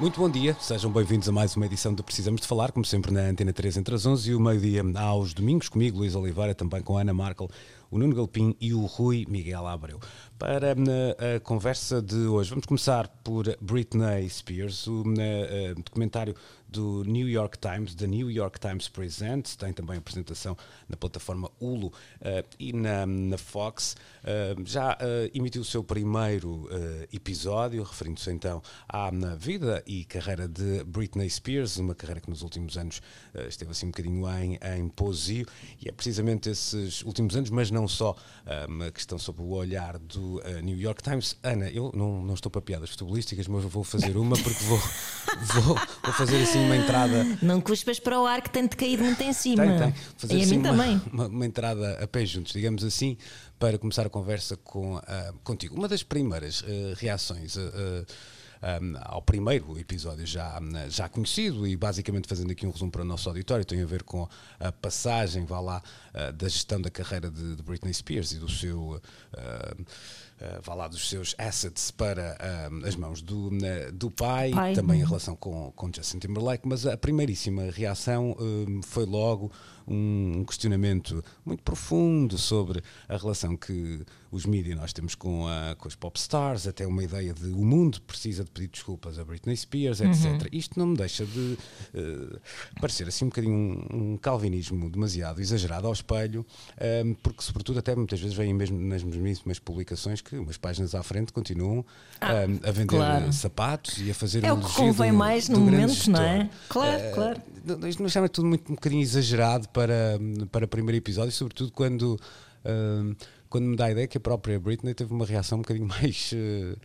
[0.00, 3.12] Muito bom dia, sejam bem-vindos a mais uma edição de Precisamos de Falar, como sempre
[3.12, 6.80] na Antena 3 entre as 11 e o meio-dia aos domingos, comigo Luís Oliveira, também
[6.80, 7.50] com a Ana Markel,
[7.90, 10.00] o Nuno Galpim e o Rui Miguel Abreu.
[10.38, 16.34] Para a, a conversa de hoje, vamos começar por Britney Spears, o a, documentário
[16.70, 20.56] do New York Times, The New York Times Presents, tem também apresentação
[20.88, 21.92] na plataforma Hulu uh,
[22.58, 23.96] e na, na Fox.
[24.22, 26.68] Uh, já uh, emitiu o seu primeiro
[27.12, 32.76] episódio, referindo-se então à vida e carreira de Britney Spears, uma carreira que nos últimos
[32.76, 33.02] anos
[33.48, 35.46] esteve assim um bocadinho em, em pousio,
[35.80, 38.16] e é precisamente esses últimos anos, mas não só,
[38.68, 41.36] uma questão sob o olhar do New York Times.
[41.42, 44.78] Ana, eu não, não estou para piadas futebolísticas, mas vou fazer uma porque vou,
[45.62, 47.38] vou, vou fazer assim uma entrada.
[47.42, 49.66] Não cuspas para o ar que tem-te caído muito em cima.
[49.66, 49.94] Tem, tem.
[50.16, 51.02] Fazer e assim a mim uma, também.
[51.12, 53.16] Uma, uma, entrada a pé juntos, digamos assim,
[53.58, 55.02] para começar a conversa com, uh,
[55.42, 55.74] contigo.
[55.74, 57.56] Uma das primeiras uh, reações.
[57.56, 58.06] Uh,
[58.62, 63.04] um, ao primeiro episódio já, já conhecido e basicamente fazendo aqui um resumo para o
[63.04, 65.82] nosso auditório, tem a ver com a passagem, vá lá,
[66.14, 69.00] uh, da gestão da carreira de, de, Britney Spears e do seu.
[69.32, 69.86] Uh,
[70.40, 74.74] uh, vá lá dos seus assets para uh, as mãos do, uh, do pai, pai,
[74.74, 78.36] também em relação com, com Justin Timberlake, mas a primeiríssima reação
[78.82, 79.50] foi logo
[79.86, 85.74] um, um, questionamento muito profundo sobre a relação que os mídias nós temos com, a,
[85.76, 89.24] com os pop stars, até uma ideia de o mundo precisa de pedir desculpas a
[89.24, 90.24] Britney Spears, etc.
[90.24, 90.38] Uhum.
[90.52, 91.58] Isto não me deixa de
[92.80, 96.46] parecer assim um bocadinho um, um, calvinismo demasiado exagerado ao espelho,
[97.22, 101.32] porque sobretudo até muitas vezes vêm mesmo nas mesmíssimas publicações que umas páginas à frente
[101.32, 101.84] continuam
[102.20, 103.32] ah, um, a vender claro.
[103.32, 106.14] sapatos e a fazer é um o que convém do, mais do no momento, gestor.
[106.14, 106.50] não é?
[106.68, 107.42] Claro, uh, claro.
[107.88, 109.79] Isto me chama tudo muito um bocadinho exagerado para,
[110.50, 112.18] para o primeiro episódio, sobretudo quando,
[112.64, 113.16] uh,
[113.48, 116.32] quando me dá a ideia que a própria Britney teve uma reação um bocadinho mais.
[116.32, 116.76] Uh,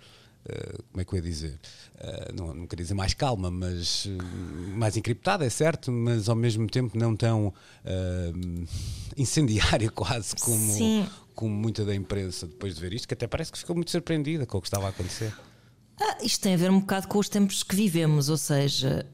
[0.46, 1.60] Uh, como é que eu ia dizer?
[1.96, 6.36] Uh, não, não queria dizer mais calma, mas uh, mais encriptada, é certo, mas ao
[6.36, 7.52] mesmo tempo não tão
[9.18, 13.58] incendiária quase como, como muita da imprensa depois de ver isto, que até parece que
[13.58, 15.34] ficou muito surpreendida com o que estava a acontecer.
[16.00, 19.06] Ah, isto tem a ver um bocado com os tempos que vivemos, ou seja,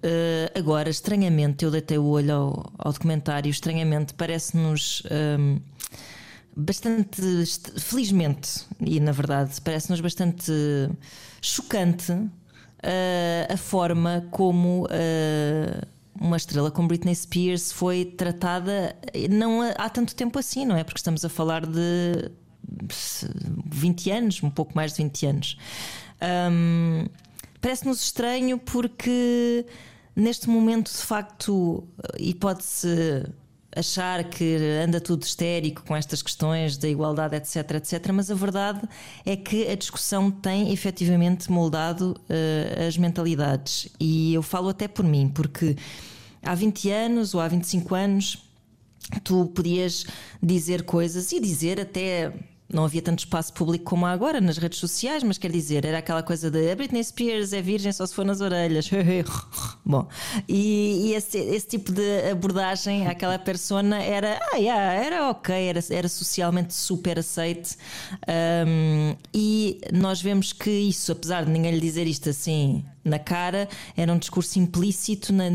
[0.58, 5.04] agora, estranhamente, eu deitei o olho ao, ao documentário, estranhamente, parece-nos.
[5.12, 5.60] Um,
[6.56, 7.22] bastante,
[7.80, 10.52] felizmente, e na verdade, parece-nos bastante
[11.42, 15.88] chocante uh, a forma como uh,
[16.20, 18.96] uma estrela como Britney Spears foi tratada
[19.30, 20.84] não há tanto tempo assim, não é?
[20.84, 22.32] Porque estamos a falar de
[23.66, 25.58] 20 anos, um pouco mais de 20 anos.
[26.22, 27.06] Um,
[27.62, 29.64] Parece-nos estranho porque
[30.16, 31.88] neste momento, de facto,
[32.18, 33.24] e pode-se
[33.74, 38.82] achar que anda tudo histérico com estas questões da igualdade, etc, etc, mas a verdade
[39.24, 43.88] é que a discussão tem efetivamente moldado uh, as mentalidades.
[44.00, 45.78] E eu falo até por mim, porque
[46.42, 48.44] há 20 anos ou há 25 anos
[49.24, 50.06] tu podias
[50.42, 52.34] dizer coisas e dizer até
[52.74, 55.98] não havia tanto espaço público como há agora nas redes sociais, mas quer dizer, era
[55.98, 58.90] aquela coisa de a Britney Spears é virgem só se for nas orelhas.
[59.86, 60.08] Bom,
[60.48, 65.80] e, e esse, esse, tipo de abordagem àquela persona era, ah, yeah, era ok, era,
[65.90, 67.78] era socialmente super aceite.
[68.68, 73.68] Um, e nós vemos que isso, apesar de ninguém lhe dizer isto assim na cara,
[73.98, 75.46] era um discurso implícito na,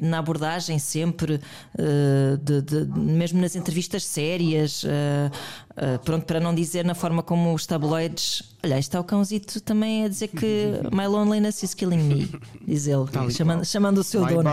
[0.00, 6.54] na abordagem sempre, uh, de, de, mesmo nas entrevistas sérias, uh, uh, pronto, para não
[6.54, 8.42] dizer na forma como os tabloides.
[8.64, 12.30] Olha, está o cãozito também a dizer que My loneliness is killing me,
[12.66, 14.50] diz ele, chamando, chamando o seu My dono.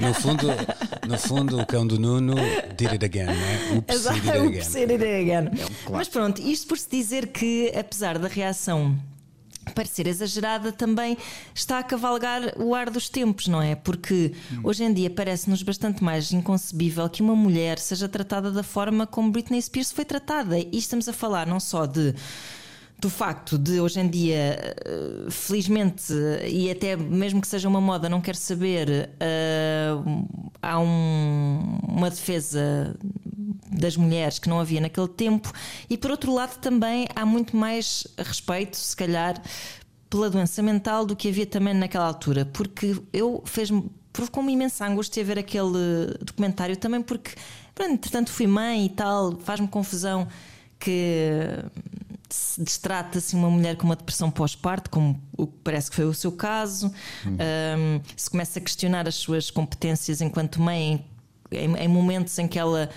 [0.00, 0.46] No fundo,
[1.06, 2.36] no fundo, o cão do Nuno
[2.76, 3.72] did it again, né?
[3.76, 4.56] Oops, Exato, did it again.
[4.56, 5.50] oops, did it again.
[5.88, 8.98] um Mas pronto, isto por se dizer que, apesar da reação
[9.70, 11.16] parecer exagerada, também
[11.54, 13.74] está a cavalgar o ar dos tempos, não é?
[13.74, 14.60] Porque hum.
[14.64, 19.30] hoje em dia parece-nos bastante mais inconcebível que uma mulher seja tratada da forma como
[19.30, 20.58] Britney Spears foi tratada.
[20.58, 22.14] E estamos a falar não só de
[23.00, 26.12] do facto de hoje em dia, uh, felizmente,
[26.46, 30.28] e até mesmo que seja uma moda, não quero saber, uh,
[30.60, 32.94] há um, uma defesa
[33.72, 35.50] das mulheres que não havia naquele tempo,
[35.88, 39.40] e por outro lado também há muito mais respeito, se calhar,
[40.10, 45.24] pela doença mental do que havia também naquela altura, porque eu fez-me provocou-me imensa angústia
[45.24, 47.30] ver aquele documentário também porque,
[47.78, 50.26] entretanto fui mãe e tal, faz-me confusão
[50.80, 51.64] que
[52.34, 55.20] se destrata assim uma mulher com uma depressão pós-parto, como
[55.62, 56.92] parece que foi o seu caso,
[57.26, 57.36] hum.
[57.36, 61.04] um, se começa a questionar as suas competências enquanto mãe
[61.50, 62.88] em, em momentos em que ela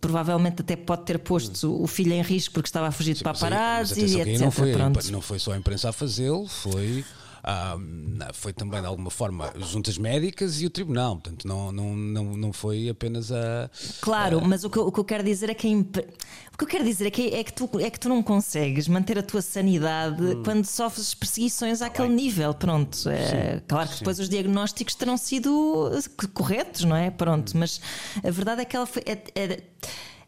[0.00, 4.00] provavelmente até pode ter posto o filho em risco porque estava a fugir de paparazzi
[4.00, 4.40] e etc.
[4.40, 4.74] Não foi,
[5.10, 7.04] não foi só a imprensa a fazê-lo, foi
[8.34, 12.52] foi também de alguma forma juntas médicas e o tribunal, portanto não, não, não, não
[12.52, 13.68] foi apenas a.
[14.00, 14.40] Claro, a...
[14.40, 16.84] mas o que, eu, o que eu quero dizer é que o que eu quero
[16.84, 20.22] dizer é que, é que, tu, é que tu não consegues manter a tua sanidade
[20.22, 20.42] hum.
[20.44, 22.16] quando sofres perseguições àquele Bem.
[22.16, 22.54] nível.
[22.54, 25.90] Pronto, é, claro que depois os diagnósticos terão sido
[26.34, 27.10] corretos, não é?
[27.10, 27.60] Pronto, hum.
[27.60, 27.80] mas
[28.22, 29.02] a verdade é que ela foi.
[29.06, 29.62] É, é,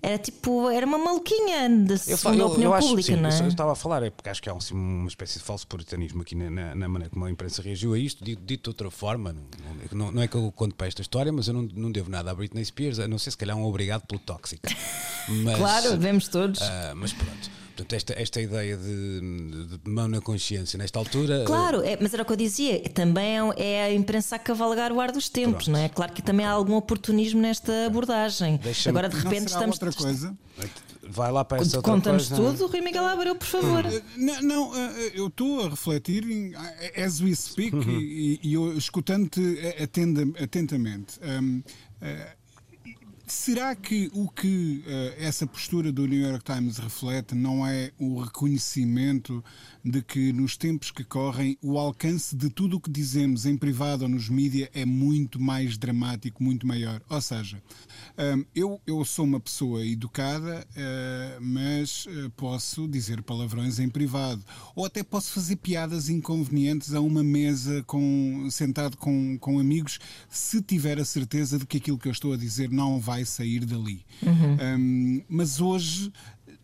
[0.04, 3.40] era tipo, era uma maluquinha de segunda eu, opinião eu acho, pública, sim, não é?
[3.40, 6.20] Eu estava a falar, é porque acho que há assim, uma espécie de falso puritanismo
[6.20, 8.90] aqui na, na, na, maneira como a imprensa reagiu a isto, dito, dito de outra
[8.90, 9.32] forma.
[9.32, 12.10] Não, não, não, é que eu conto para esta história, mas eu não, não devo
[12.10, 14.68] nada à Britney Spears, a não sei se calhar um obrigado pelo tóxico.
[15.26, 16.60] Mas, claro, devemos todos.
[16.60, 17.50] Uh, mas pronto.
[17.74, 19.20] Portanto, esta, esta ideia de,
[19.66, 21.42] de, mão na consciência, nesta altura.
[21.44, 24.92] Claro, é, mas era o que eu dizia, também é, é a imprensa a cavalgar
[24.92, 25.70] o ar dos tempos, Pronto.
[25.72, 25.88] não é?
[25.88, 28.60] Claro que também há algum oportunismo nesta abordagem.
[28.86, 29.74] Agora, de repente, estamos.
[29.74, 30.36] outra coisa.
[31.06, 33.84] Vai lá para essa Conta-nos tudo, Rui Miguel Abreu, por favor.
[33.84, 36.24] Eh, não, não eh, eu estou a refletir
[36.96, 38.00] as we speak uhum.
[38.00, 39.58] e, e, eu escutando-te
[40.42, 41.18] atentamente.
[41.22, 42.43] Um, uh,
[43.26, 48.20] Será que o que uh, essa postura do New York Times reflete não é o
[48.20, 49.42] reconhecimento
[49.84, 54.04] de que nos tempos que correm o alcance de tudo o que dizemos em privado
[54.04, 57.02] ou nos mídias é muito mais dramático, muito maior?
[57.10, 57.62] Ou seja,
[58.18, 64.42] um, eu, eu sou uma pessoa educada, uh, mas uh, posso dizer palavrões em privado.
[64.74, 69.98] Ou até posso fazer piadas inconvenientes a uma mesa com, sentado com, com amigos
[70.30, 73.66] se tiver a certeza de que aquilo que eu estou a dizer não vai sair
[73.66, 74.04] dali.
[74.22, 74.78] Uhum.
[74.78, 76.10] Um, mas hoje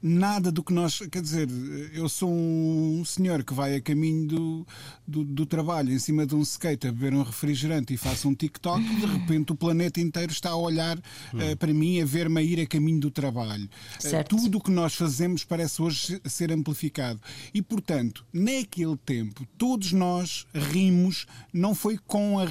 [0.02, 0.98] nada do que nós.
[1.10, 1.48] Quer dizer,
[1.92, 4.66] eu sou um senhor que vai a caminho do,
[5.06, 8.34] do, do, trabalho em cima de um skate a beber um refrigerante e faço um
[8.34, 12.42] TikTok, de repente o planeta inteiro está a olhar uh, para mim, a ver-me a
[12.42, 13.68] ir a caminho do trabalho.
[14.04, 17.20] Uh, tudo o que nós fazemos parece hoje ser amplificado.
[17.52, 22.44] E, portanto, naquele tempo, todos nós rimos, não foi com a,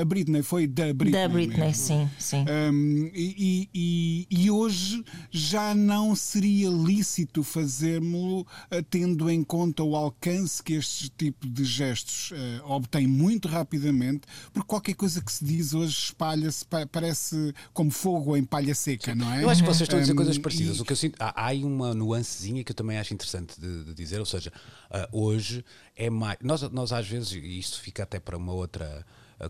[0.00, 1.20] a Britney, foi da Britney.
[1.20, 1.74] Da Britney, mesmo.
[1.74, 2.10] sim.
[2.18, 2.44] sim.
[2.48, 9.96] Um, e, e, e hoje já não seria lícito fazermos eh, tendo em conta o
[9.96, 14.22] alcance que este tipo de gestos uh, obtém muito rapidamente,
[14.52, 19.32] porque qualquer coisa que se diz hoje espalha-se, parece como fogo em palha seca, não
[19.32, 19.42] é?
[19.42, 20.76] Eu acho que vocês estão a dizer um, coisas parecidas.
[20.76, 20.82] E...
[20.82, 23.94] O que eu sinto, há, há uma nuancezinha que eu também acho interessante de, de
[23.94, 24.52] dizer, ou seja,
[24.90, 25.64] uh, hoje
[25.96, 26.38] é mais.
[26.42, 29.04] Nós, nós às vezes, e isto fica até para uma outra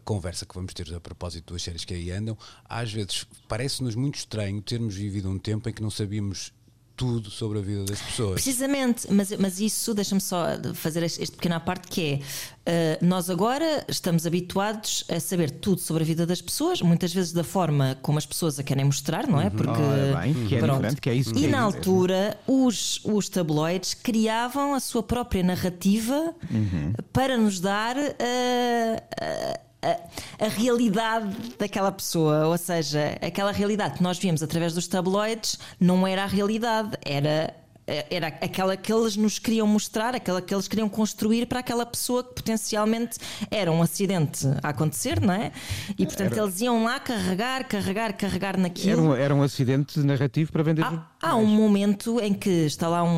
[0.04, 4.14] conversa que vamos ter a propósito das séries que aí andam, às vezes parece-nos muito
[4.14, 6.50] estranho termos vivido um tempo em que não sabíamos
[6.96, 8.34] tudo sobre a vida das pessoas.
[8.34, 12.20] Precisamente, mas, mas isso deixa-me só fazer este, este pequena parte que
[12.66, 17.12] é uh, nós agora estamos habituados a saber tudo sobre a vida das pessoas, muitas
[17.12, 19.44] vezes da forma como as pessoas a querem mostrar, não é?
[19.44, 19.50] Uhum.
[19.50, 21.00] Porque oh, é bem, que é pronto.
[21.00, 21.36] que é isso.
[21.36, 26.92] E é na altura os, os tabloides criavam a sua própria narrativa uhum.
[27.12, 34.02] para nos dar uh, uh, a, a, realidade daquela pessoa, ou seja, aquela realidade que
[34.02, 37.54] nós víamos através dos tabloides não era a realidade, era
[37.86, 42.22] era aquela que eles nos queriam mostrar, aquela que eles queriam construir para aquela pessoa
[42.22, 43.18] que potencialmente
[43.50, 45.50] era um acidente a acontecer, não é?
[45.98, 46.42] E portanto era...
[46.42, 48.90] eles iam lá carregar, carregar, carregar naquilo.
[48.90, 50.84] Era um, era um acidente narrativo para vender.
[50.84, 53.08] Há, há um momento em que está lá um,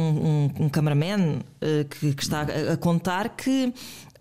[0.59, 3.73] um, um cameraman uh, que, que, está a, a contar que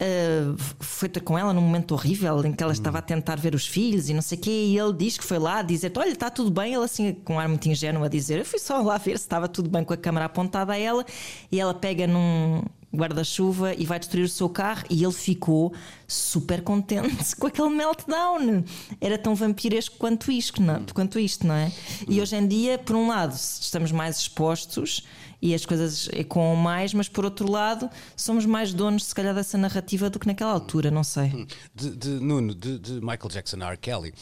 [0.03, 3.55] Uh, foi ter com ela num momento horrível em que ela estava a tentar ver
[3.55, 6.09] os filhos e não sei o quê, e ele diz que foi lá dizer: Olha,
[6.09, 6.73] está tudo bem.
[6.73, 9.23] Ele, assim, com um ar muito ingênuo, a dizer: Eu fui só lá ver se
[9.23, 11.05] estava tudo bem com a câmera apontada a ela,
[11.49, 12.61] e ela pega num
[12.93, 15.73] guarda-chuva e vai destruir o seu carro e ele ficou
[16.07, 18.63] super contente com aquele meltdown.
[19.01, 21.71] Era tão vampiresco quanto isto, não, quanto isto, não é?
[22.07, 25.03] E hoje em dia, por um lado, estamos mais expostos
[25.43, 29.57] e as coisas ecoam mais, mas por outro lado, somos mais donos, se calhar, dessa
[29.57, 31.25] narrativa do que naquela altura, não sei.
[31.25, 31.45] Hum.
[31.75, 33.77] De, de Nuno, de, de, Michael Jackson a R.
[33.77, 34.13] Kelly,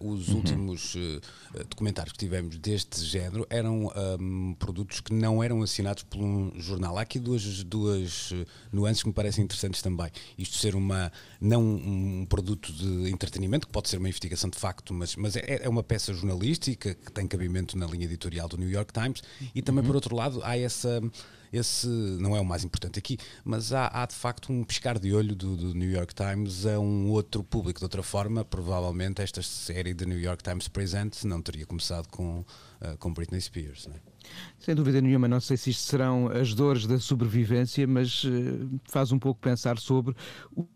[0.00, 0.38] uh, os uhum.
[0.38, 1.20] últimos uh,
[1.70, 6.98] documentários que tivemos deste género eram um, produtos que não eram assinados por um jornal.
[6.98, 8.32] Há aqui duas, duas
[8.72, 10.10] nuances que me parecem interessantes também.
[10.36, 14.92] Isto ser uma, não um produto de entretenimento, que pode ser uma investigação de facto,
[14.92, 18.68] mas, mas é, é uma peça jornalística que tem cabimento na linha editorial do New
[18.68, 19.22] York Times,
[19.54, 19.86] e também, uhum.
[19.86, 21.00] por outro lado, há essa
[21.52, 25.14] esse não é o mais importante aqui, mas há, há de facto um pescar de
[25.14, 27.78] olho do, do, New York Times a um outro público.
[27.78, 32.40] De outra forma, provavelmente esta série de New York Times Presents não teria começado com,
[32.40, 33.86] uh, com Britney Spears.
[33.86, 34.00] Não é?
[34.58, 39.12] Sem dúvida nenhuma, não sei se isto serão as dores da sobrevivência, mas uh, faz
[39.12, 40.14] um pouco pensar sobre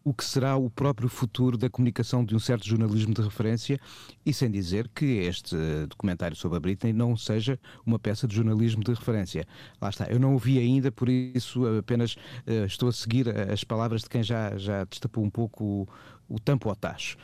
[0.05, 3.81] o, que será o próprio futuro da comunicação de um certo jornalismo de referência,
[4.25, 5.57] e sem dizer que este
[5.89, 9.47] documentário sobre a Britney não seja uma peça de jornalismo de referência.
[9.81, 13.65] Lá está, eu não o vi ainda, por isso apenas uh, estou a seguir as
[13.65, 15.89] palavras de quem já, já destapou um pouco o,
[16.29, 17.17] o tampo ao tacho.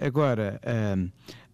[0.00, 0.60] agora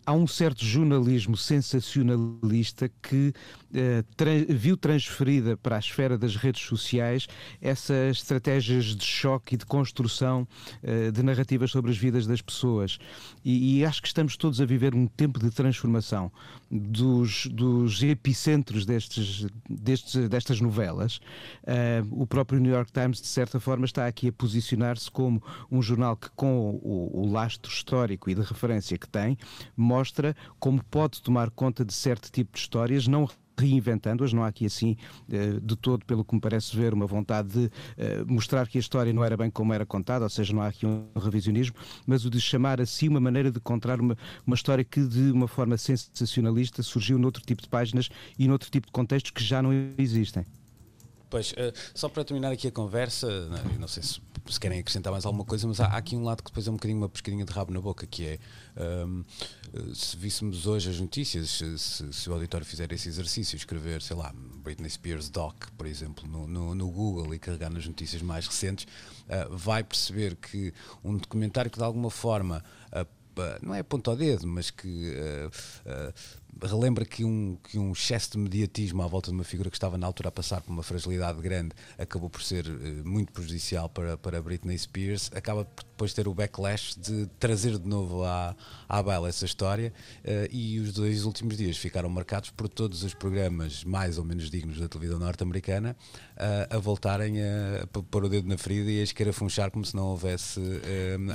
[0.08, 3.34] há um certo jornalismo sensacionalista que
[3.74, 7.28] eh, tra viu transferida para a esfera das redes sociais
[7.60, 10.48] essas estratégias de choque e de construção
[10.82, 12.98] eh, de narrativas sobre as vidas das pessoas.
[13.44, 16.32] E, e, acho que estamos todos a viver um tempo de transformação
[16.70, 21.20] dos, dos epicentros destes, destes, destas novelas.
[21.64, 25.80] Uh, o próprio New York Times, de certa forma, está aqui a posicionar-se como um
[25.80, 29.36] jornal que, com o, o lastro histórico e de referência que tem,
[29.76, 29.97] mostra
[30.58, 33.28] como pode tomar conta de certo tipo de histórias, não
[33.58, 34.32] reinventando-as.
[34.32, 34.96] Não há aqui assim,
[35.30, 38.80] eh, de todo, pelo que me parece ver, uma vontade de eh, mostrar que a
[38.80, 41.76] história não era bem como era contada, ou seja, não há aqui um revisionismo,
[42.06, 45.48] mas o de chamar assim uma maneira de contar uma, uma história que, de uma
[45.48, 49.72] forma sensacionalista, surgiu noutro tipo de páginas e noutro tipo de contextos que já não
[49.98, 50.44] existem.
[51.30, 54.18] Pois, uh, só para terminar aqui a conversa, não, não sei se,
[54.50, 56.70] se, querem acrescentar mais alguma coisa, mas há, há, aqui um lado que depois é
[56.70, 58.38] um bocadinho uma pescadinha de rabo na boca, que é
[59.06, 59.24] um,
[59.94, 64.34] se víssemos hoje as notícias, se, se, o auditório fizer esse exercício, escrever, sei lá,
[64.62, 68.86] Britney Spears Doc, por exemplo, no, no, no Google e carregar nas notícias mais recentes,
[69.24, 70.72] uh, vai perceber que
[71.04, 73.18] um documentário que de alguma forma uh,
[73.62, 76.14] não é ponto ao dedo, mas que uh,
[76.66, 79.96] relembra que um, que um excesso de mediatismo à volta de uma figura que estava
[79.96, 84.16] na altura a passar por uma fragilidade grande acabou por ser uh, muito prejudicial para,
[84.16, 88.56] para Britney Spears, acaba por depois ter o backlash de trazer de novo à,
[88.88, 89.92] à baila essa história
[90.24, 94.50] uh, e os dois últimos dias ficaram marcados por todos os programas mais ou menos
[94.50, 95.96] dignos da televisão norte-americana
[96.36, 99.94] uh, a voltarem a, a pôr o dedo na ferida e a escarafunchar como se
[99.94, 100.60] não houvesse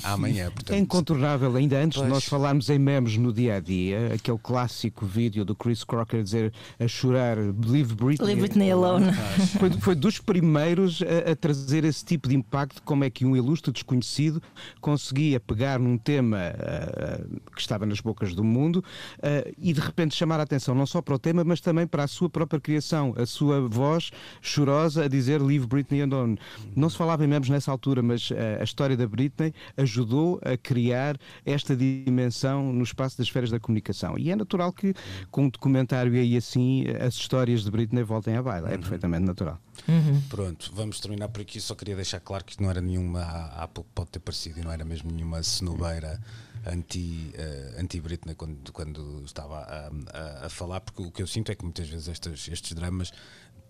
[0.03, 0.51] amanhã.
[0.51, 2.08] Portanto, é incontornável, ainda antes pois...
[2.08, 6.24] de nós falarmos em memes no dia a dia, aquele clássico vídeo do Chris Crocker
[6.24, 9.12] dizer a chorar Leave Britney, Leave Britney Alone.
[9.60, 13.36] Foi, foi dos primeiros a, a, trazer esse tipo de impacto, como é que um
[13.36, 14.41] ilustre desconhecido
[14.81, 18.77] conseguia pegar num tema uh, que estava nas bocas do mundo
[19.19, 22.03] uh, e de repente chamar a atenção não só para o tema, mas também para
[22.03, 26.38] a sua própria criação, a sua voz chorosa a dizer Leave Britney Alone.
[26.75, 30.57] Não se falava em memes nessa altura, mas uh, a história da Britney ajudou a
[30.57, 34.17] criar esta dimensão no espaço das esferas da comunicação.
[34.17, 34.93] E é natural que
[35.32, 38.70] com um documentário aí assim as histórias de Britney voltem à baila.
[38.70, 38.80] É uhum.
[38.80, 39.60] perfeitamente natural.
[39.88, 40.22] Uhum.
[40.30, 41.60] Pronto, vamos terminar por aqui.
[41.60, 44.64] Só queria deixar claro que isto não era nenhuma, há pouco pode ter parecido, e
[44.64, 46.20] não era mesmo nenhuma cenobeira
[46.66, 51.28] anti, uh, anti Britney quando, quando estava a, a, a, falar, porque o que eu
[51.28, 53.12] sinto é que muitas vezes estes, estes dramas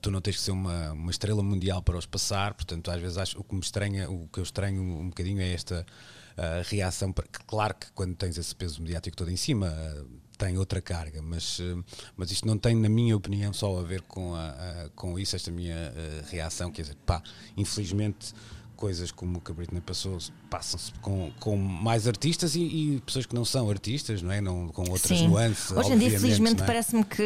[0.03, 3.17] tu não tens que ser uma, uma estrela mundial para os passar, portanto, às vezes
[3.17, 5.85] acho, o que me estranha, o que eu estranho um bocadinho é esta
[6.37, 7.13] uh, reação.
[7.47, 11.59] Claro que quando tens esse peso mediático todo em cima, uh, tem outra carga, mas,
[11.59, 11.83] uh,
[12.17, 15.35] mas isto não tem, na minha opinião, só a ver com, a, a com isso,
[15.35, 15.93] esta minha
[16.29, 17.21] reação, quer dizer, pá,
[17.55, 18.33] infelizmente
[18.75, 20.17] coisas como o que a Britney passou
[20.53, 24.39] passam-se com, com mais artistas e, e, pessoas que não são artistas, não é?
[24.39, 25.27] Não, com outras Sim.
[25.27, 25.71] nuances.
[25.71, 26.65] Hoje em dia, felizmente, é?
[26.65, 27.23] parece-me que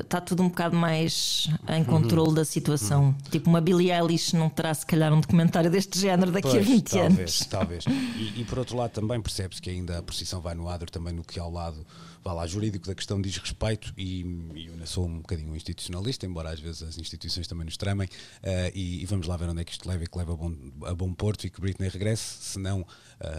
[0.00, 2.34] está tudo um bocado mais em controle uhum.
[2.34, 3.04] da situação.
[3.04, 3.14] Uhum.
[3.30, 6.66] Tipo, uma Billie Eilish não terá, se calhar, um documentário deste género daqui pois, a
[6.66, 7.38] 20 talvez, anos.
[7.44, 7.84] Talvez,
[8.16, 11.12] e, e por outro lado, também percebe-se que ainda a precisão vai no adro também
[11.12, 11.84] no que ao lado
[12.22, 14.20] vá lá, jurídico da questão diz respeito e,
[14.54, 18.72] e eu sou um bocadinho institucionalista, embora às vezes as instituições também nos tramem, uh,
[18.74, 20.54] e, e, vamos lá ver onde é que isto leva e que leva a bom,
[20.84, 22.86] a bom porto e que Britney regresse, se não uh,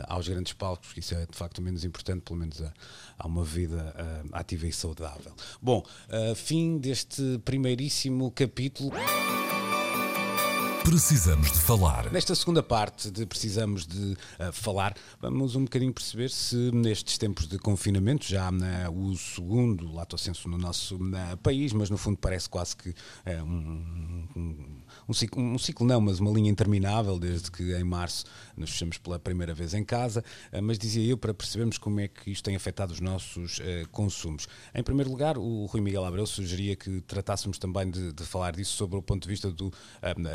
[0.08, 2.74] aos grandes palcos, que isso é de facto menos importante, pelo menos a,
[3.18, 5.34] a uma vida uh, ativa e saudável.
[5.62, 5.84] Bom,
[6.36, 8.92] fim deste primeiríssimo capítulo.
[10.84, 12.12] Precisamos de falar.
[12.12, 17.48] Nesta segunda parte de Precisamos de uh, Falar, vamos um bocadinho perceber se nestes tempos
[17.48, 22.18] de confinamento, já na, o segundo lato senso no nosso na, país, mas no fundo
[22.18, 27.20] parece quase que uh, um, um um ciclo, um ciclo não, mas uma linha interminável,
[27.20, 31.18] desde que em março nos fechamos pela primeira vez em casa, uh, mas dizia eu
[31.18, 34.48] para percebermos como é que isto tem afetado os nossos uh, consumos.
[34.74, 38.74] Em primeiro lugar, o Rui Miguel Abreu sugeria que tratássemos também de, de falar disso
[38.74, 39.72] sobre o ponto de vista do,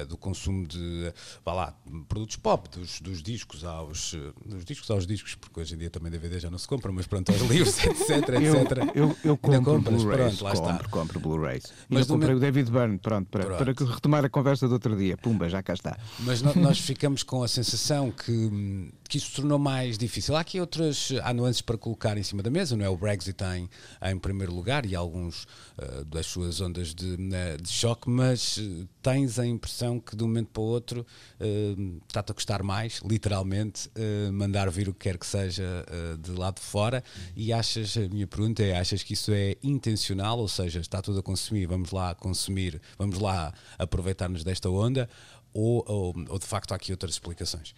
[0.09, 1.13] do consumo de
[1.45, 1.75] vá lá,
[2.09, 6.11] produtos pop, dos, dos discos aos dos discos aos discos, porque hoje em dia também
[6.11, 8.95] DVD já não se compra, mas pronto, aos livros, etc, etc.
[8.95, 11.65] Eu, eu, eu compro Blu-rays, compro, compro Blu-rays.
[11.89, 13.75] Mas eu comprei o David Byrne, pronto, para, pronto.
[13.75, 15.17] para retomar a conversa do outro dia.
[15.17, 15.97] Pumba, já cá está.
[16.21, 20.37] Mas nós ficamos com a sensação que, que isso tornou mais difícil.
[20.37, 22.89] Há aqui outras há nuances para colocar em cima da mesa, não é?
[22.89, 23.69] O Brexit em,
[24.03, 25.45] em primeiro lugar e alguns
[25.79, 30.27] uh, das suas ondas de, de choque, mas eh, tens a impressão que de um
[30.27, 31.07] momento para o outro
[31.41, 35.87] uh, está-te a custar mais, literalmente, uh, mandar vir o que quer que seja
[36.21, 37.03] de lado de fora
[37.35, 41.21] e achas, a minha pergunta é, achas que isso é intencional, ou seja, está tudo
[41.21, 45.09] a consumir, vamos lá consumir, vamos lá aproveitar-nos desta onda,
[45.55, 47.75] ou, ou, ou de facto há aqui outras explicações?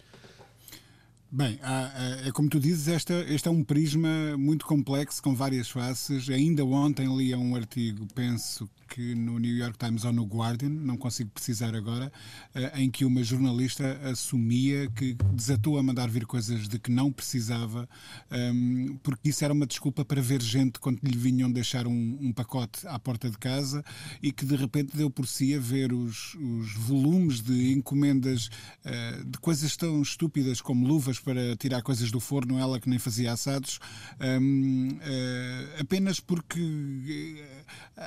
[1.33, 1.89] Bem, há,
[2.27, 6.29] é como tu dizes, esta, este é um prisma muito complexo, com várias faces.
[6.29, 10.97] Ainda ontem li um artigo, penso que no New York Times ou no Guardian, não
[10.97, 12.11] consigo precisar agora,
[12.53, 17.09] eh, em que uma jornalista assumia que desatou a mandar vir coisas de que não
[17.09, 17.87] precisava,
[18.29, 22.33] ehm, porque isso era uma desculpa para ver gente quando lhe vinham deixar um, um
[22.33, 23.81] pacote à porta de casa
[24.21, 28.49] e que de repente deu por si a ver os, os volumes de encomendas
[28.83, 32.99] eh, de coisas tão estúpidas como luvas para tirar coisas do forno, ela que nem
[32.99, 33.79] fazia assados,
[34.19, 36.59] ehm, eh, apenas porque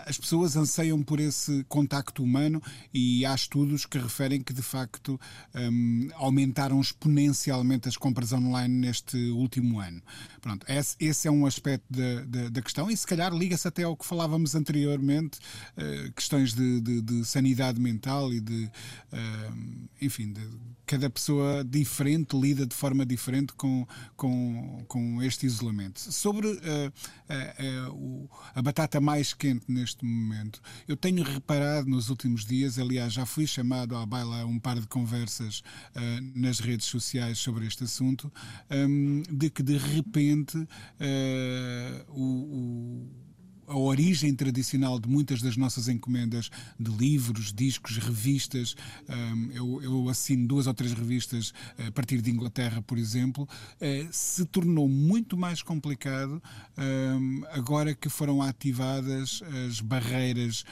[0.07, 5.21] as pessoas anseiam por esse contacto humano e há estudos que referem que de facto
[5.55, 10.03] um, aumentaram exponencialmente as compras online neste último ano.
[10.41, 13.83] Pronto, esse, esse é um aspecto da, da, da, questão e se calhar liga-se até
[13.83, 15.39] ao que falávamos anteriormente,
[15.77, 20.41] uh, questões de, de, de, sanidade mental e de, uh, enfim, de
[20.87, 23.87] cada pessoa diferente lida de forma diferente com,
[24.17, 26.01] com, com este isolamento.
[26.01, 26.93] Sobre uh,
[27.89, 33.13] uh, uh, a batata mais quente neste momento, eu tenho reparado nos últimos dias, aliás,
[33.13, 35.63] já fui chamado à baila um par de conversas
[36.35, 38.33] nas redes sociais sobre este assunto,
[38.71, 40.57] um, de que de repente
[42.09, 43.24] o, o
[43.67, 48.75] a origem tradicional de muitas das nossas encomendas de livros, discos, revistas.
[49.53, 53.49] Eu, eu assino duas ou três revistas a partir de Inglaterra, por exemplo.
[53.81, 56.43] Eh, se tornou muito mais complicado
[57.53, 60.65] agora que foram ativadas as barreiras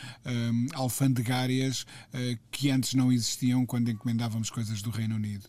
[0.74, 5.48] alfandegárias eh, que antes não existiam quando encomendávamos coisas do Reino Unido.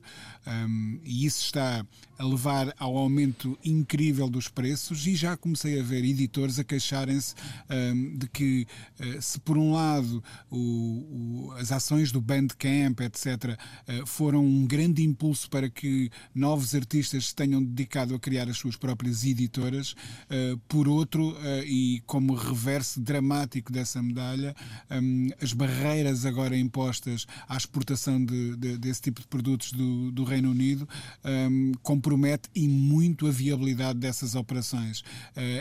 [1.06, 1.86] E isso está
[2.18, 7.36] a levar ao aumento incrível dos preços e já comecei a ver editores a queixarem-se
[7.70, 8.68] um, de que,
[9.00, 14.46] uh, se por um lado o, o, as ações do Bandcamp, etc., uh, eh, foram
[14.46, 19.26] um grande impulso para que novos artistas se tenham dedicado a criar as suas próprias
[19.26, 24.56] editoras, uh, por outro, e como reverso dramático dessa medalha,
[24.90, 30.24] um, as barreiras agora impostas à exportação de, de, desse tipo de produtos do, do
[30.34, 30.88] Reino Unido
[31.24, 35.04] um, compromete e muito a viabilidade dessas operações.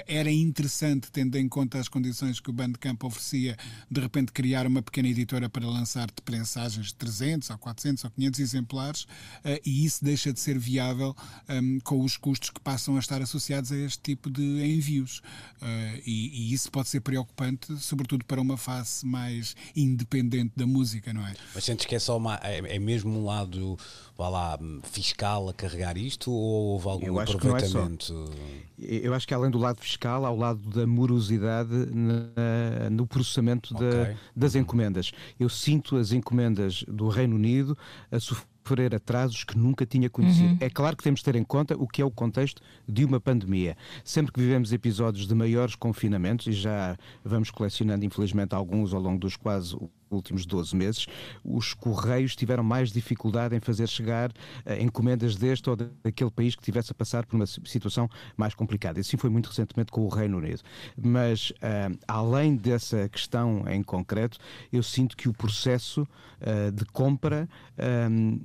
[0.07, 3.57] era interessante, tendo em conta as condições que o Bandcamp oferecia,
[3.91, 8.11] de repente criar uma pequena editora para lançar de prensagens de 300 ou 400 ou
[8.11, 11.15] 500 exemplares, uh, e isso deixa de ser viável
[11.49, 15.19] um, com os custos que passam a estar associados a este tipo de envios.
[15.61, 21.13] Uh, e, e, isso pode ser preocupante, sobretudo para uma face mais independente da música,
[21.13, 21.35] não é?
[21.55, 23.79] Mas sentes que é só uma, é, é mesmo um lado
[24.17, 28.31] vá lá, fiscal a carregar isto ou houve algum é aproveitamento?
[28.81, 33.07] É eu acho que além do lado fiscal, há o lado da morosidade na, no
[33.07, 33.89] processamento okay.
[33.89, 34.63] da, das uhum.
[34.63, 35.13] encomendas.
[35.39, 37.77] Eu sinto as encomendas do Reino Unido
[38.11, 40.51] a sofrer atrasos que nunca tinha conhecido.
[40.51, 40.59] Uhum.
[40.61, 43.21] É claro que temos de ter em conta o que é o contexto de uma
[43.21, 43.77] pandemia.
[44.05, 49.19] Sempre que vivemos episódios de maiores confinamentos, e já vamos colecionando, infelizmente, alguns ao longo
[49.19, 49.77] dos quase
[50.15, 51.07] últimos 12 meses,
[51.45, 56.63] os Correios tiveram mais dificuldade em fazer chegar uh, encomendas deste ou daquele país que
[56.63, 59.01] estivesse a passar por uma situação mais complicada.
[59.01, 60.61] Isso foi muito recentemente com o Reino Unido.
[60.97, 64.39] Mas, uh, além dessa questão em concreto,
[64.73, 67.49] eu sinto que o processo uh, de compra,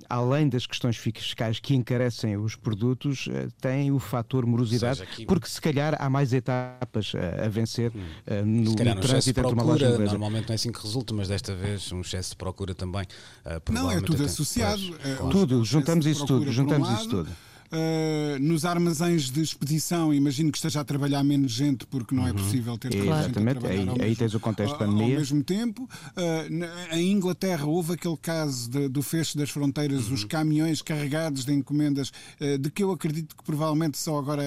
[0.09, 3.27] além das questões fiscais que encarecem os produtos,
[3.61, 5.25] tem o fator morosidade, seja, aqui...
[5.25, 8.45] porque se calhar há mais etapas a vencer hum.
[8.45, 10.11] no, no trânsito entre uma loja inglesa.
[10.11, 13.03] Normalmente não é assim que resulta, mas desta vez um excesso de procura também.
[13.45, 14.81] Uh, não, é tudo associado.
[14.81, 17.29] Pois, é, tudo, juntamos isso tudo, juntamos um isso tudo.
[17.71, 22.31] uh, nos armazéns de expedição, imagino que esteja a trabalhar menos gente porque não é
[22.31, 22.37] uhum.
[22.37, 25.15] possível ter tanta gente a trabalhar aí, aí mesmo, tens o contexto da pandemia.
[25.15, 30.13] Ao mesmo tempo, uh, em Inglaterra houve aquele caso de, do fecho das fronteiras, uhum.
[30.13, 34.43] os caminhões carregados de encomendas, uh, de que eu acredito que provavelmente só agora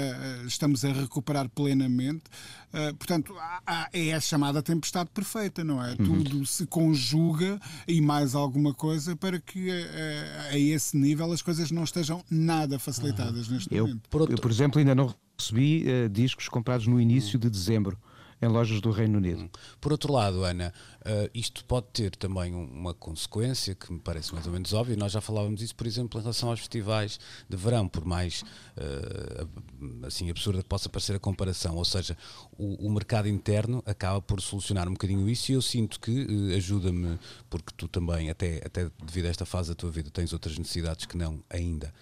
[0.46, 2.24] estamos a recuperar plenamente.
[2.72, 5.90] Uh, portanto, há, há, é a chamada tempestade perfeita, não é?
[5.90, 6.22] Uhum.
[6.22, 11.70] Tudo se conjuga e mais alguma coisa para que a, a, esse nível as coisas
[11.70, 13.54] não estejam nada facilitadas uhum.
[13.54, 14.08] neste eu, momento.
[14.08, 17.40] Por, eu, por exemplo, ainda não recebi uh, discos comprados no início uhum.
[17.40, 17.98] de dezembro
[18.42, 19.42] em lojas do Reino Unido.
[19.42, 19.50] Hum.
[19.80, 24.46] Por outro lado, Ana, uh, isto pode ter também uma consequência que me parece mais
[24.46, 24.96] ou menos óbvia.
[24.96, 28.42] Nós já falávamos isso, por exemplo, em relação aos festivais de verão, por mais
[28.76, 31.76] uh, assim absurda que possa parecer a comparação.
[31.76, 32.16] Ou seja,
[32.56, 36.56] o, o, mercado interno acaba por solucionar um bocadinho isso e eu sinto que uh,
[36.56, 40.58] ajuda-me, porque tu também, até, até devido a esta fase da tua vida, tens outras
[40.58, 41.92] necessidades que não ainda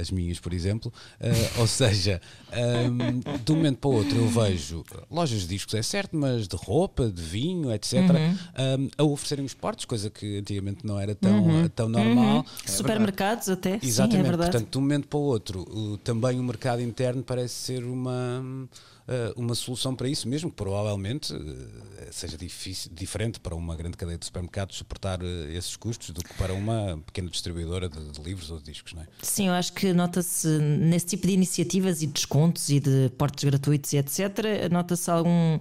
[0.00, 0.90] as minhas, por exemplo.
[1.58, 2.18] Ou seja,
[2.90, 6.48] um, de um momento para o outro eu vejo lojas de discos, é certo, mas
[6.48, 8.35] de roupa, de vinho, etc., uhum.
[8.78, 11.68] Um, a oferecerem os portos, coisa que antigamente não era tão, uhum.
[11.68, 12.38] tão normal.
[12.38, 12.44] Uhum.
[12.66, 13.78] É Supermercados até.
[13.82, 17.22] Exatamente, sim, é portanto, de um momento para o outro, o, também o mercado interno
[17.22, 18.68] parece ser uma
[19.06, 21.68] uh, uma solução para isso, mesmo que provavelmente uh,
[22.10, 26.52] seja difícil, diferente para uma grande cadeia de supermercados suportar esses custos do que para
[26.52, 29.06] uma pequena distribuidora de, de livros ou de discos, não é?
[29.22, 33.92] Sim, eu acho que nota-se nesse tipo de iniciativas e descontos e de portos gratuitos
[33.92, 35.58] e etc., nota-se algum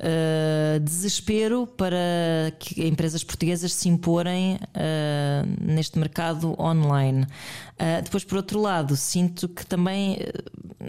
[0.00, 7.22] uh, desespero para que empresas portuguesas se imporem uh, neste mercado online.
[7.22, 10.18] Uh, depois, por outro lado, sinto que também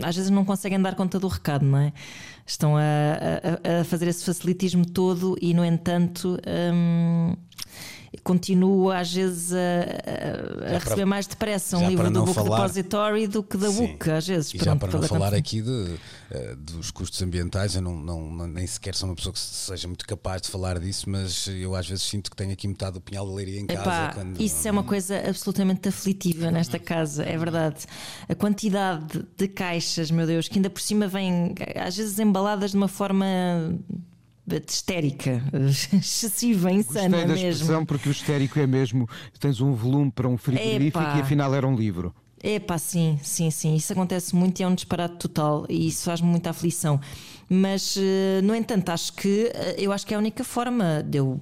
[0.02, 1.94] às vezes não conseguem dar conta do recado, não é?
[2.46, 6.38] Estão a, a, a fazer esse facilitismo todo e, no entanto.
[6.74, 7.36] Um,
[8.24, 13.28] continuo às vezes a, a receber para, mais depressa um livro do Book falar, Depository
[13.28, 14.54] do que da Book, às vezes.
[14.54, 18.68] E já para não falar aqui de, uh, dos custos ambientais, eu não, não, nem
[18.68, 22.04] sequer sou uma pessoa que seja muito capaz de falar disso, mas eu às vezes
[22.04, 23.82] sinto que tenho aqui metade do pinhal de leiria em casa.
[23.82, 27.86] Epá, quando, isso é uma coisa absolutamente aflitiva nesta casa, é verdade.
[28.28, 32.78] A quantidade de caixas, meu Deus, que ainda por cima vêm às vezes embaladas de
[32.78, 33.26] uma forma
[34.68, 35.42] histérica,
[35.94, 37.50] excessiva, insana Gostei da mesmo.
[37.50, 39.08] expressão porque o histérico é mesmo,
[39.40, 41.18] tens um volume para um frigorífico Epa.
[41.18, 42.14] e afinal era um livro.
[42.44, 43.76] É pá, sim, sim, sim.
[43.76, 47.00] Isso acontece muito e é um disparate total e isso faz-me muita aflição.
[47.54, 51.18] Mas, eh, no entanto, acho que eh, eu acho que é a única forma de
[51.18, 51.38] eu,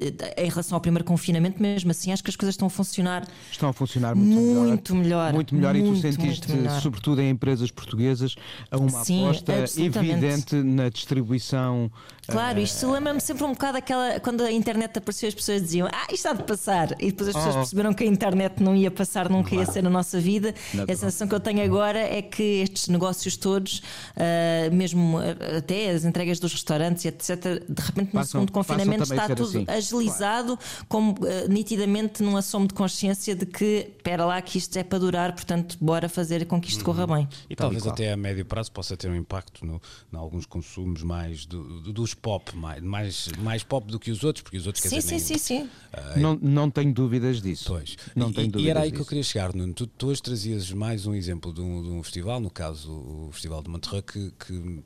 [0.00, 3.28] eh, em relação ao primeiro confinamento, mesmo assim, acho que as coisas estão a funcionar.
[3.50, 5.34] Estão a funcionar muito, muito melhor, melhor.
[5.34, 5.74] Muito melhor.
[5.74, 6.46] Muito, e tu sentiste,
[6.80, 8.34] sobretudo em empresas portuguesas,
[8.72, 11.90] uma Sim, aposta evidente na distribuição.
[12.26, 14.20] Claro, isto uh, lembra-me sempre um bocado aquela.
[14.20, 16.92] Quando a internet apareceu, as pessoas diziam, ah, isto há de passar.
[17.00, 17.58] E depois as pessoas oh.
[17.58, 19.66] perceberam que a internet não ia passar, nunca claro.
[19.66, 20.54] ia ser a nossa vida.
[20.72, 23.82] Não, a sensação que eu tenho agora é que estes negócios todos,
[24.16, 25.18] uh, mesmo
[25.56, 29.64] até as entregas dos restaurantes, etc., de repente no passam, segundo confinamento está tudo assim.
[29.68, 30.86] agilizado, claro.
[30.88, 34.98] como uh, nitidamente num assomo de consciência de que, espera lá, que isto é para
[34.98, 37.16] durar, portanto, bora fazer com que isto corra uhum.
[37.16, 37.28] bem.
[37.48, 39.80] E talvez até a médio prazo possa ter um impacto no,
[40.12, 44.24] em alguns consumos mais do, do, dos pop, mais, mais, mais pop do que os
[44.24, 45.62] outros, porque os outros sim, sim, nem, sim, sim.
[45.62, 47.64] Uh, não, não tenho dúvidas disso.
[47.68, 47.96] Pois.
[48.14, 48.96] Não e, tenho dúvidas e era aí disso.
[48.96, 49.72] que eu queria chegar, Nuno.
[49.72, 53.30] Tu, tu hoje trazias mais um exemplo de um, de um festival, no caso o
[53.32, 54.82] Festival de Monterrey, que, que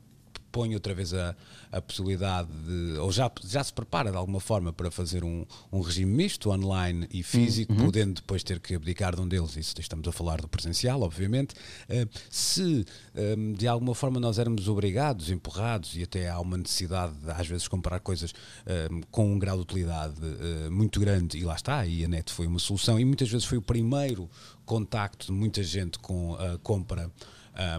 [0.51, 1.35] põe outra vez a,
[1.71, 5.81] a possibilidade de, ou já, já se prepara de alguma forma para fazer um, um
[5.81, 7.85] regime misto, online e físico, uhum.
[7.85, 11.53] podendo depois ter que abdicar de um deles, isso estamos a falar do presencial, obviamente.
[11.89, 12.83] Uh, se um,
[13.15, 17.47] ehm, de alguma forma nós éramos obrigados, empurrados, e até há uma necessidade de, às
[17.47, 18.33] vezes, comprar coisas
[18.65, 22.07] um, ehm, com um grau de utilidade uh, muito grande, e lá está, e a
[22.07, 24.29] net foi uma solução, e muitas vezes foi o primeiro
[24.65, 27.11] contacto de muita gente com a compra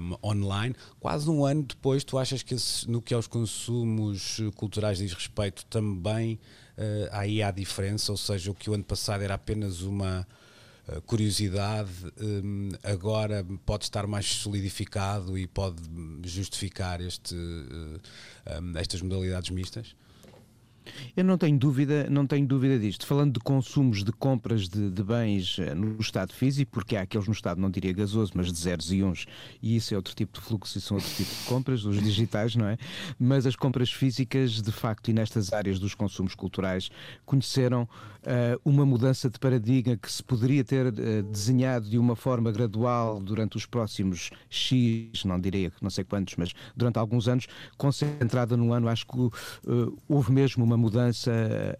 [0.00, 0.74] um, online.
[1.00, 5.64] Quase um ano depois, tu achas que esse, no que aos consumos culturais diz respeito
[5.66, 6.38] também
[6.76, 8.12] uh, aí há diferença?
[8.12, 10.26] Ou seja, o que o ano passado era apenas uma
[10.88, 15.82] uh, curiosidade, um, agora pode estar mais solidificado e pode
[16.24, 19.94] justificar este, um, estas modalidades mistas?
[21.16, 23.06] Eu não tenho dúvida, não tenho dúvida disto.
[23.06, 27.26] Falando de consumos de compras de, de, bens eh, no estado físico, porque há aqueles
[27.26, 29.26] no estado, não diria gasoso, mas de zeros e uns,
[29.62, 32.54] e isso é outro tipo de fluxo e são outro tipo de compras, os digitais,
[32.54, 32.76] não é?
[33.18, 36.90] Mas as compras físicas, de facto, e nestas áreas dos consumos culturais,
[37.24, 42.52] conheceram uh, uma mudança de paradigma que se poderia ter uh, desenhado de uma forma
[42.52, 47.46] gradual durante os próximos X, não diria não sei quantos, mas durante alguns anos,
[47.76, 51.30] concentrada no ano, acho que uh, houve mesmo uma mudança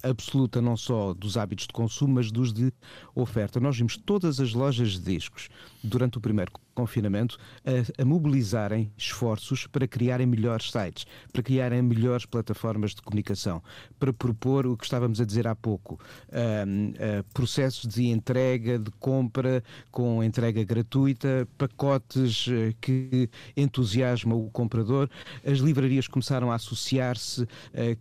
[0.03, 2.73] absoluta não só dos hábitos de consumo, mas dos de
[3.15, 3.59] oferta.
[3.61, 5.49] Nós vimos todas as lojas de discos
[5.83, 12.25] durante o primeiro confinamento a, a, mobilizarem esforços para criarem melhores sites, para criarem melhores
[12.25, 13.61] plataformas de comunicação,
[13.99, 18.93] para propor o que estávamos a dizer há pouco, uh, uh, processos de entrega, de
[18.93, 19.61] compra
[19.91, 25.11] com entrega gratuita, pacotes uh, que entusiasmam o comprador.
[25.45, 27.47] As livrarias começaram a associar-se,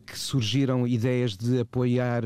[0.05, 2.23] que surgiram ideias de apoiar,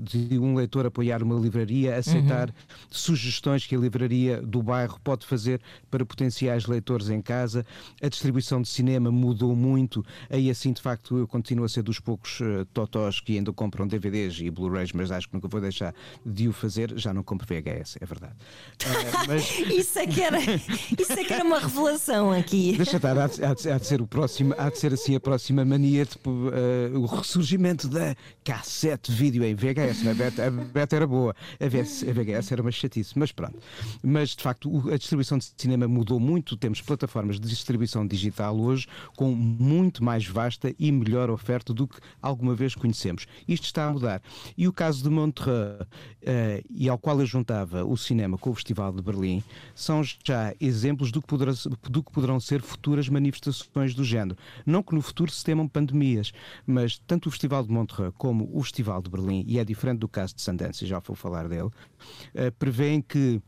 [0.00, 2.54] de um leitor apoiar uma livraria, aceitar uhum.
[2.90, 5.51] sugestões que a livraria do bairro pode fazer
[5.90, 7.64] para potenciais leitores em casa.
[8.02, 11.98] A distribuição de cinema mudou muito, aí assim de facto eu continuo a ser dos
[11.98, 15.94] poucos uh, totós que ainda compram DVDs e Blu-rays, mas acho que nunca vou deixar
[16.24, 16.92] de o fazer.
[16.98, 18.34] Já não compro VHS, é verdade.
[18.82, 19.58] Uh, mas...
[19.70, 22.74] isso, é que era, isso é que era uma revelação aqui.
[22.76, 25.64] Deixa estar, há, de, há de ser o próximo, há de ser assim a próxima
[25.64, 30.02] mania, tipo, uh, o ressurgimento da cassete vídeo em VHS.
[30.02, 30.46] Não é?
[30.46, 33.58] a beta era boa, a VHS era uma chatice, mas pronto.
[34.02, 38.86] Mas de facto a distribuição de cinema mudou muito, temos plataformas de distribuição digital hoje
[39.16, 43.26] com muito mais vasta e melhor oferta do que alguma vez conhecemos.
[43.46, 44.22] Isto está a mudar.
[44.56, 48.54] E o caso de Montreux, uh, e ao qual eu juntava o cinema com o
[48.54, 49.42] Festival de Berlim,
[49.74, 51.52] são já exemplos do que, poderá,
[51.90, 54.36] do que poderão ser futuras manifestações do género.
[54.64, 56.32] Não que no futuro se temam pandemias,
[56.66, 60.08] mas tanto o Festival de Montreux como o Festival de Berlim, e é diferente do
[60.08, 63.40] caso de Sundance, já vou falar dele, uh, prevêem que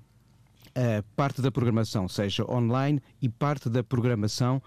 [1.16, 4.62] parte da programação seja online e parte da programação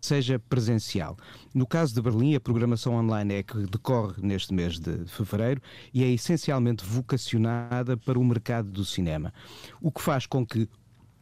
[0.00, 1.16] seja presencial.
[1.54, 5.60] No caso de Berlim, a programação online é que decorre neste mês de fevereiro
[5.92, 9.32] e é essencialmente vocacionada para o mercado do cinema,
[9.80, 10.68] o que faz com que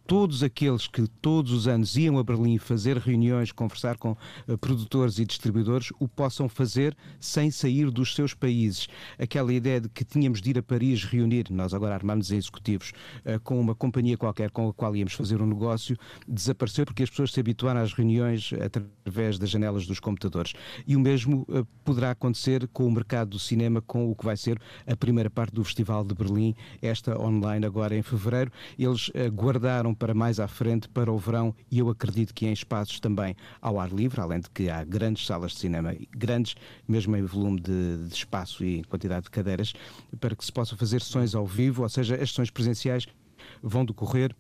[0.07, 5.19] todos aqueles que todos os anos iam a Berlim fazer reuniões, conversar com uh, produtores
[5.19, 8.87] e distribuidores, o possam fazer sem sair dos seus países.
[9.19, 12.93] Aquela ideia de que tínhamos de ir a Paris reunir, nós agora armamos executivos
[13.25, 17.11] uh, com uma companhia qualquer com a qual íamos fazer um negócio, desapareceu porque as
[17.11, 20.53] pessoas se habituaram às reuniões através das janelas dos computadores.
[20.87, 24.37] E o mesmo uh, poderá acontecer com o mercado do cinema, com o que vai
[24.37, 28.53] ser a primeira parte do Festival de Berlim, esta online agora em fevereiro.
[28.79, 33.01] Eles guardaram para mais à frente, para o verão, e eu acredito que em espaços
[33.01, 36.55] também ao ar livre, além de que há grandes salas de cinema, grandes
[36.87, 39.73] mesmo em volume de, de espaço e quantidade de cadeiras,
[40.21, 43.07] para que se possa fazer sessões ao vivo, ou seja, as sessões presenciais
[43.63, 44.35] vão decorrer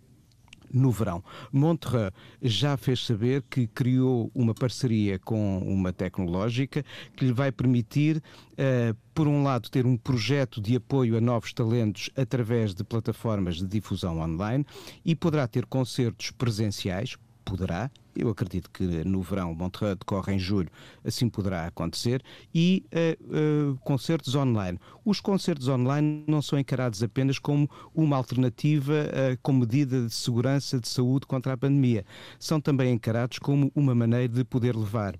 [0.72, 1.22] no verão.
[1.52, 6.84] Montreux já fez saber que criou uma parceria com uma tecnológica
[7.16, 11.52] que lhe vai permitir, uh, por um lado, ter um projeto de apoio a novos
[11.52, 14.64] talentos através de plataformas de difusão online
[15.04, 20.70] e poderá ter concertos presenciais, poderá, eu acredito que no verão Montreux decorre em julho,
[21.04, 22.22] assim poderá acontecer,
[22.54, 24.78] e uh, uh, concertos online.
[25.04, 30.80] Os concertos online não são encarados apenas como uma alternativa uh, com medida de segurança
[30.80, 32.04] de saúde contra a pandemia,
[32.38, 35.16] são também encarados como uma maneira de poder levar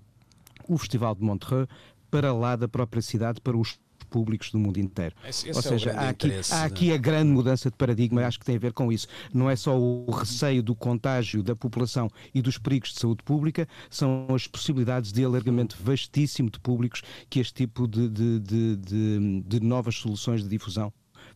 [0.67, 1.67] o Festival de Montreux
[2.09, 5.15] para lá da própria cidade, para os públicos do mundo inteiro.
[5.27, 8.39] Esse, esse Ou seja, é há, aqui, há aqui a grande mudança de paradigma, acho
[8.39, 9.07] que tem a ver com isso.
[9.33, 13.67] Não é só o receio do contágio da população e dos perigos de saúde pública,
[13.89, 19.59] são as possibilidades de alargamento vastíssimo de públicos que este tipo de, de, de, de
[19.59, 20.91] novas soluções de difusão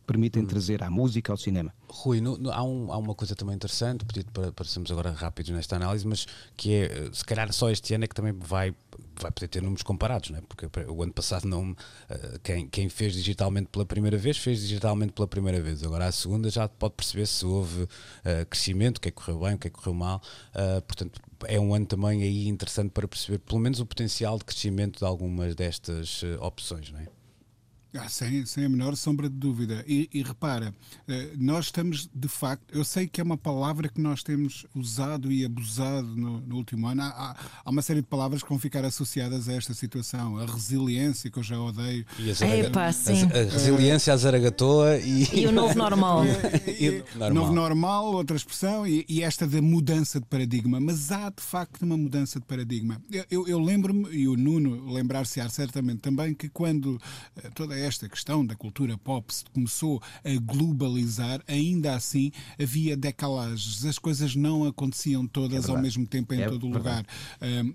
[0.06, 0.46] permitem hum.
[0.46, 1.72] trazer à música, ao cinema.
[1.88, 5.10] Rui, no, no, há, um, há, uma coisa também interessante, pedido para, para sermos agora
[5.10, 8.32] rápidos nesta análise, mas que é, eh, se calhar só este ano é que também
[8.32, 8.74] vai,
[9.20, 10.42] vai poder ter números comparados, não é?
[10.42, 11.76] porque o ano passado não,
[12.08, 15.82] eh, quem, quem fez digitalmente pela primeira vez, fez digitalmente pela primeira vez.
[15.82, 17.88] Agora a segunda já pode perceber se houve uh,
[18.48, 20.20] crescimento, o que é que correu bem, o que é que correu mal.
[20.54, 24.44] Uh, portanto, é um ano também aí interessante para perceber pelo menos o potencial de
[24.44, 27.06] crescimento de algumas destas uh, opções, não é?
[27.94, 29.84] Ah, sem, sem a menor sombra de dúvida.
[29.86, 30.74] E, e, repara,
[31.06, 32.64] eh, nós estamos de facto.
[32.72, 36.86] Eu sei que é uma palavra que nós temos usado e abusado no, no último
[36.86, 37.02] ano.
[37.02, 40.38] Há, há, uma série de palavras que vão ficar associadas a esta situação.
[40.38, 42.06] A resiliência, que eu já odeio.
[42.18, 42.66] E a, Zaraga...
[42.66, 45.42] Epa, a, a, resiliência, a zaragatoa e.
[45.42, 46.22] E o novo normal.
[46.66, 47.30] e, e, normal.
[47.30, 50.80] Novo normal, outra expressão, e, e, esta da mudança de paradigma.
[50.80, 53.02] Mas há de facto uma mudança de paradigma.
[53.10, 56.98] Eu, eu, eu lembro-me, e o Nuno lembrar-se-á certamente também, que quando
[57.36, 63.84] eh, toda esta questão da cultura pop se começou a globalizar, ainda assim havia decalagens.
[63.84, 67.04] As coisas não aconteciam todas é ao mesmo tempo em é todo o lugar.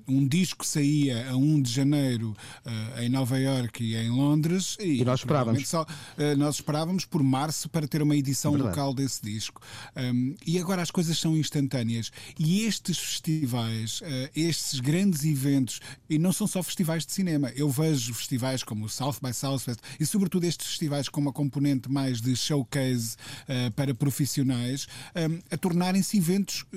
[0.07, 5.01] Um disco saía a 1 de janeiro uh, em Nova York e em Londres e,
[5.01, 5.67] e nós esperávamos.
[5.67, 8.75] Só, uh, nós esperávamos por março para ter uma edição verdade.
[8.75, 9.61] local desse disco.
[9.95, 12.11] Um, e agora as coisas são instantâneas.
[12.39, 17.69] E estes festivais, uh, estes grandes eventos, e não são só festivais de cinema, eu
[17.69, 22.21] vejo festivais como o South by Southwest e, sobretudo, estes festivais com uma componente mais
[22.21, 26.67] de showcase uh, para profissionais, um, a tornarem-se eventos uh,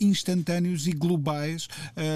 [0.00, 1.68] instantâneos e globais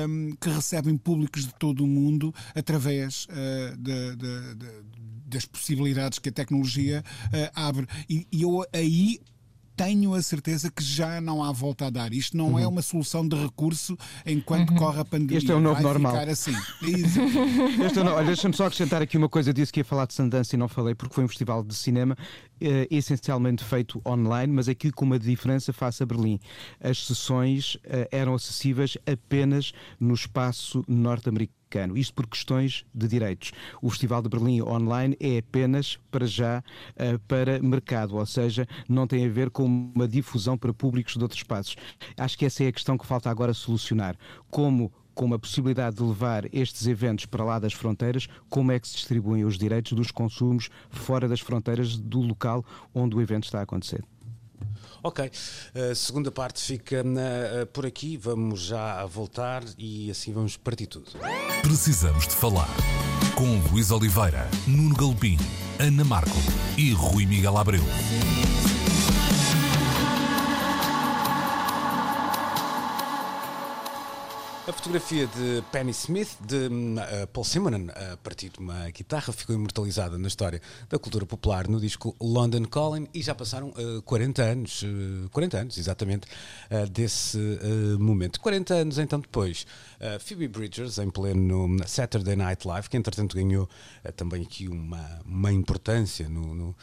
[0.08, 4.66] um, que recebem públicos de todo o mundo através uh, de, de, de,
[5.26, 7.04] das possibilidades que a tecnologia
[7.54, 7.86] abre.
[8.08, 9.20] E, e eu aí
[9.78, 12.12] tenho a certeza que já não há volta a dar.
[12.12, 12.58] Isto não é uhum.
[12.58, 14.76] é uma solução de recurso enquanto uhum.
[14.76, 15.38] corre a pandemia.
[15.38, 16.12] Este é o novo Vai normal.
[16.12, 16.52] Ficar assim.
[17.86, 19.54] este é Olha, deixa-me só acrescentar aqui uma coisa.
[19.54, 22.16] Disse que ia falar de Sundance e não falei porque foi um festival de cinema
[22.60, 26.38] eh, essencialmente feito online, mas aqui com uma diferença face a Berlim.
[26.80, 31.96] As sessões eh, eram acessíveis apenas no espaço norte-americano americano.
[31.96, 33.52] Isto por questões de direitos.
[33.82, 36.62] O Festival de Berlim online é apenas, para já,
[36.94, 41.22] uh, para mercado, ou seja, não tem a ver com uma difusão para públicos de
[41.22, 41.76] outros espaços.
[42.16, 44.16] Acho que essa é a questão que falta agora solucionar.
[44.50, 48.86] Como com a possibilidade de levar estes eventos para lá das fronteiras, como é que
[48.86, 53.58] se distribuem os direitos dos consumos fora das fronteiras do local onde o evento está
[53.58, 54.04] a acontecer.
[55.02, 55.28] Ok,
[55.90, 61.10] a segunda parte fica na, por aqui, vamos já voltar e assim vamos partir tudo.
[61.62, 62.68] Precisamos de falar
[63.34, 65.36] com Luís Oliveira, Nuno Galpim,
[65.80, 66.38] Ana Marco
[66.76, 67.82] e Rui Miguel Abreu.
[74.68, 79.56] A fotografia de Penny Smith, de uh, Paul Simonon, a partir de uma guitarra, ficou
[79.56, 84.42] imortalizada na história da cultura popular no disco London Calling e já passaram uh, 40
[84.42, 86.28] anos, uh, 40 anos exatamente,
[86.90, 87.38] desse
[87.98, 88.38] momento.
[88.40, 89.66] 40 anos então depois,
[90.20, 93.68] Phoebe Bridgers, em pleno Saturday Night Live, que entretanto ganhou
[94.16, 96.76] também aqui uma, uma importância no, no,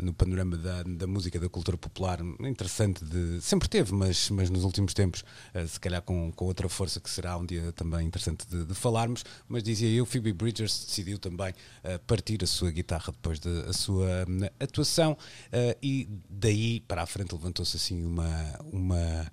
[0.00, 3.40] no panorama da, da, música, da cultura popular, interessante de.
[3.40, 5.24] Sempre teve, mas, mas nos últimos tempos,
[5.66, 8.74] se calhar com, com outra força que se será um dia também interessante de, de
[8.74, 13.72] falarmos, mas dizia eu, Phoebe Bridgers decidiu também uh, partir a sua guitarra depois da
[13.72, 19.32] sua uh, atuação uh, e daí para a frente levantou-se assim uma, uma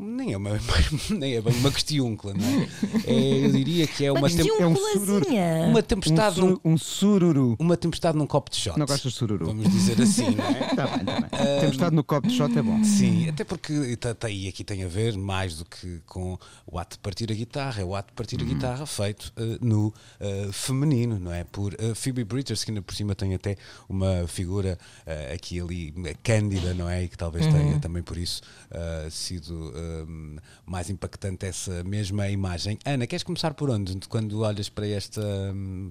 [0.00, 0.50] nem é, uma,
[1.10, 2.68] nem é bem uma questiúncula, não é?
[3.06, 3.46] é?
[3.46, 5.26] Eu diria que é uma, tem, é um sururu,
[5.68, 6.40] uma tempestade.
[6.42, 7.56] Um, um, sururu.
[7.58, 8.78] Uma tempestade num copo de shot.
[8.78, 9.46] Não gostas de sururu?
[9.46, 10.70] Vamos dizer assim, não é?
[10.70, 11.56] Está bem, está bem.
[11.56, 12.82] Um, tempestade no copo de shot é bom.
[12.82, 16.78] Sim, até porque tá, tá, e aqui tem a ver mais do que com o
[16.78, 18.48] ato de partir a guitarra, é o ato de partir a uhum.
[18.48, 21.44] guitarra feito uh, no uh, feminino, não é?
[21.44, 23.56] Por uh, Phoebe Bridgers, que ainda por cima tem até
[23.88, 24.78] uma figura
[25.32, 27.04] aqui ali cândida, não é?
[27.04, 27.52] E que talvez uhum.
[27.52, 28.42] tenha também por isso
[29.10, 29.72] sido
[30.66, 32.78] mais impactante essa mesma imagem.
[32.84, 35.22] Ana, queres começar por onde quando olhas para esta,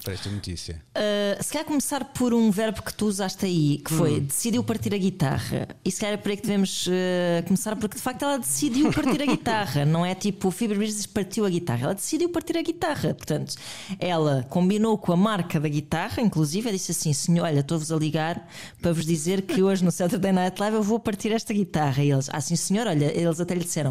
[0.03, 0.81] para esta notícia?
[0.95, 4.19] Uh, se calhar começar por um verbo que tu usaste aí, que foi hum.
[4.23, 5.67] decidiu partir a guitarra.
[5.83, 8.91] E se calhar é por aí que devemos uh, começar, porque de facto ela decidiu
[8.91, 12.57] partir a guitarra, não é tipo o Phoebe Bridges partiu a guitarra, ela decidiu partir
[12.57, 13.13] a guitarra.
[13.13, 13.55] Portanto,
[13.99, 18.47] ela combinou com a marca da guitarra, inclusive, disse assim: senhor, olha, estou-vos a ligar
[18.81, 22.03] para vos dizer que hoje no Saturday Night Live eu vou partir esta guitarra.
[22.03, 23.88] E eles, ah, sim, senhor, olha, eles até lhe disseram: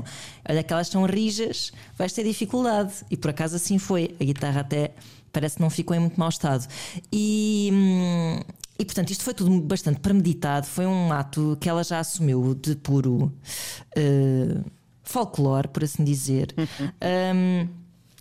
[0.48, 2.92] olha que elas são rijas, vais ter dificuldade.
[3.10, 4.14] E por acaso assim foi.
[4.20, 4.92] A guitarra até
[5.32, 6.66] parece que não ficou em muito mau estado.
[7.12, 7.70] E.
[7.72, 8.40] Hum,
[8.80, 10.66] e portanto, isto foi tudo bastante premeditado.
[10.66, 14.64] Foi um ato que ela já assumiu de puro uh,
[15.02, 16.54] folclore, por assim dizer.
[17.34, 17.68] um,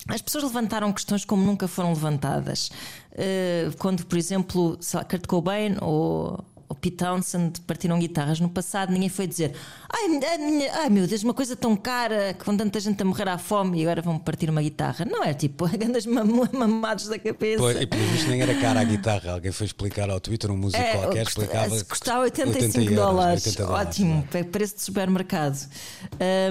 [0.07, 2.71] as pessoas levantaram questões como nunca foram levantadas.
[3.11, 9.09] Uh, quando, por exemplo, Kurt Cobain ou o Pete Townsend partiram guitarras no passado, ninguém
[9.09, 9.53] foi dizer
[9.89, 13.79] ai, ai meu Deus, uma coisa tão cara, com tanta gente a morrer à fome
[13.79, 15.05] e agora vão partir uma guitarra.
[15.05, 17.57] Não é tipo, andas mamados da cabeça.
[17.57, 19.33] Pois, e pelo visto nem era cara a guitarra.
[19.33, 21.83] Alguém foi explicar ao Twitter, um músico é, qualquer, explicava.
[21.85, 23.45] Custava 85 80 dólares.
[23.45, 23.87] 80 dólares.
[23.87, 24.43] Ótimo, é?
[24.43, 25.69] preço de supermercado.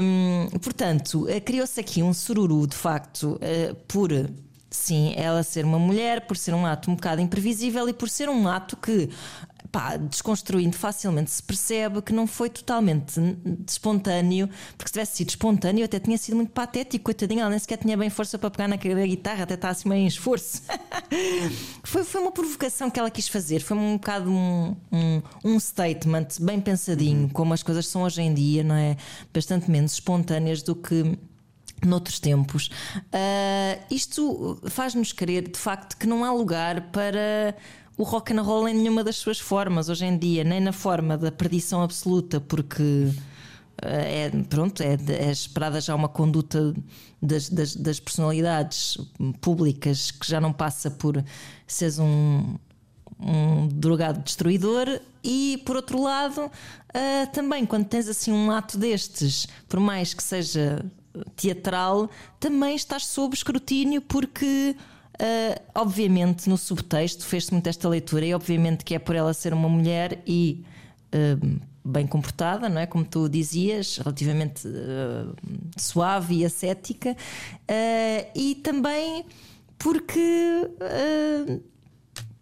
[0.00, 4.10] Hum, portanto, eh, criou-se aqui um sururu, de facto, uh, por
[4.70, 8.28] sim, ela ser uma mulher, por ser um ato um bocado imprevisível e por ser
[8.28, 9.08] um ato que
[9.70, 13.20] pá, desconstruindo facilmente se percebe que não foi totalmente
[13.66, 17.78] espontâneo, porque se tivesse sido espontâneo até tinha sido muito patético, coitadinha, ela nem sequer
[17.78, 20.62] tinha bem força para pegar na guitarra, até está assim meio em esforço.
[21.84, 26.28] foi, foi uma provocação que ela quis fazer, foi um bocado um, um, um statement
[26.40, 27.28] bem pensadinho, uhum.
[27.28, 28.96] como as coisas são hoje em dia, não é?
[29.32, 31.16] Bastante menos espontâneas do que
[31.84, 32.70] noutros tempos.
[32.96, 37.54] Uh, isto faz-nos crer, de facto, que não há lugar para
[37.96, 41.16] o rock and roll em nenhuma das suas formas hoje em dia, nem na forma
[41.16, 43.10] da perdição absoluta, porque
[43.82, 46.74] eh, é, pronto, é, é esperada já uma conduta
[47.20, 48.98] das, das, das, personalidades
[49.40, 51.22] públicas que já não passa por
[51.66, 52.56] seres um,
[53.20, 59.46] um drogado destruidor e por outro lado uh, também quando tens assim um ato destes
[59.68, 60.84] por mais que seja
[61.34, 64.76] teatral também estás sob escrutínio porque
[65.16, 69.54] Uh, obviamente, no subtexto, fez-se muito esta leitura, e obviamente que é por ela ser
[69.54, 70.62] uma mulher e
[71.14, 72.86] uh, bem comportada, não é?
[72.86, 75.34] Como tu dizias, relativamente uh,
[75.78, 77.16] suave e ascética,
[78.34, 79.24] e também
[79.78, 80.68] porque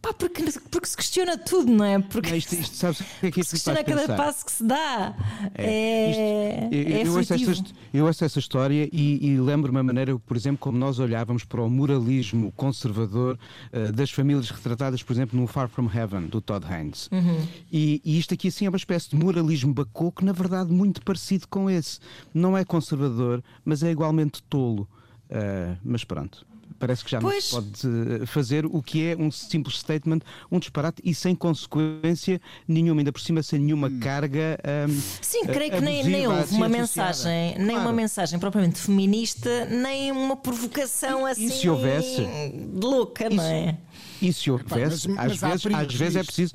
[0.04, 1.98] Pá, porque, porque se questiona tudo, não é?
[1.98, 4.16] Porque não, isto, isto, sabes, que é que se questiona cada pensar?
[4.16, 5.14] passo que se dá.
[5.54, 9.82] É, é, isto, é eu, ouço essa, eu ouço essa história e, e lembro-me a
[9.82, 13.38] maneira, por exemplo, como nós olhávamos para o moralismo conservador
[13.72, 17.08] uh, das famílias retratadas, por exemplo, no Far From Heaven, do Todd Haynes.
[17.10, 17.40] Uhum.
[17.72, 21.48] E, e, isto aqui, assim, é uma espécie de moralismo bacoco, na verdade, muito parecido
[21.48, 21.98] com esse.
[22.34, 24.86] Não é conservador, mas é igualmente tolo.
[25.30, 26.46] Uh, mas pronto
[26.78, 27.52] parece que já pois.
[27.52, 32.40] não se pode fazer o que é um simples statement, um disparate e sem consequência
[32.66, 34.00] nenhuma, ainda por cima sem nenhuma hum.
[34.00, 34.58] carga.
[34.88, 40.12] Um, Sim, creio que nem, nem houve uma mensagem, nem uma mensagem propriamente feminista, nem
[40.12, 41.46] uma provocação assim.
[41.46, 42.26] E se houvesse?
[42.74, 43.76] louca, não é?
[44.20, 46.54] E se houvesse, mas, mas às, vezes, às vezes é preciso.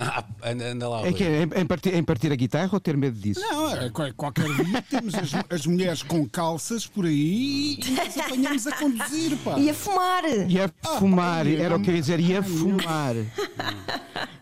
[0.00, 1.06] Ah, anda lá.
[1.06, 3.40] É que é, em, partir, em partir a guitarra ou ter medo disso?
[3.40, 8.66] Não, é, qualquer dia temos as, as, mulheres com calças por aí e nós apanhamos
[8.66, 9.58] a conduzir, pá.
[9.58, 10.24] E a fumar.
[10.48, 13.14] E a ah, fumar, pá, era o que eu ia dizer, e a fumar.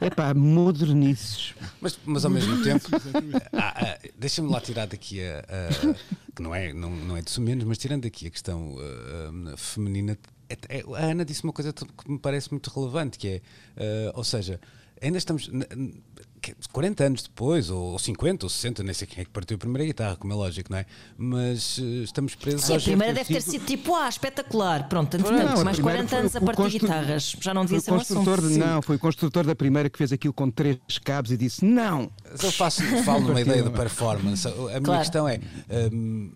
[0.01, 1.55] É pá, modernices.
[1.81, 2.89] Mas, mas ao mesmo tempo,
[3.53, 5.41] ah, ah, deixa-me lá tirar daqui a.
[5.41, 9.57] a que não é, não, não é de menos, mas tirando aqui a questão uh,
[9.57, 10.17] feminina,
[10.49, 14.13] é, é, a Ana disse uma coisa que me parece muito relevante, que é, uh,
[14.15, 14.61] ou seja,
[15.03, 15.51] ainda estamos
[16.73, 19.85] 40 anos depois, ou 50, ou 60, nem sei quem é que partiu a primeira
[19.85, 20.87] guitarra, como é lógico, não é?
[21.17, 25.31] Mas uh, estamos presos Sim, a primeira deve ter sido tipo, ah, espetacular, pronto, tanto
[25.31, 28.59] não, mais 40 anos a partir de guitarras, já não devia ser um construtor, assunto.
[28.59, 32.11] Não, foi o construtor da primeira que fez aquilo com três cabos e disse não.
[32.43, 34.47] Eu faço, falo numa ideia de performance.
[34.47, 35.01] A minha claro.
[35.01, 35.41] questão é.
[35.93, 36.31] Um,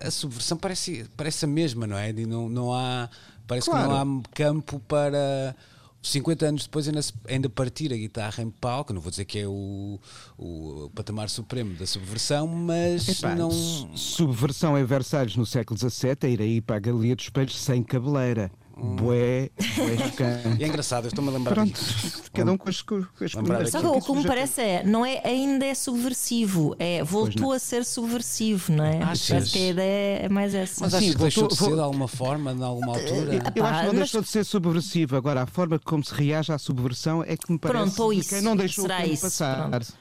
[0.00, 2.10] a subversão parece, parece a mesma, não é?
[2.10, 3.08] E não, não há,
[3.46, 3.88] parece claro.
[3.88, 5.54] que não há campo para
[6.02, 9.46] 50 anos depois ainda, ainda partir a guitarra em palco, não vou dizer que é
[9.46, 9.98] o,
[10.36, 13.50] o patamar supremo da subversão, mas Epá, não.
[13.50, 17.82] Subversão em Versalhes no século XVII é ir aí para a Galeria dos Espelhos sem
[17.82, 18.50] cabeleira.
[18.80, 21.80] Bué, bué E é engraçado, eu estou-me a lembrar Pronto,
[22.32, 23.32] cada um com as, com as
[23.70, 27.84] Sabe, o que me parece é, não é ainda é subversivo, é voltou a ser
[27.84, 29.02] subversivo, não é?
[29.02, 29.28] Achas?
[29.28, 30.84] Parece que a ideia é mais essa.
[30.84, 33.52] Mas acho que deixou de ser de alguma forma, de alguma altura?
[33.54, 35.16] Eu acho que não deixou de ser subversivo.
[35.16, 38.28] Agora, a forma como se reage à subversão é que me parece Pronto, ou isso.
[38.30, 39.22] quem não deixou Será o tempo isso.
[39.22, 39.70] passar.
[39.70, 39.94] Pronto.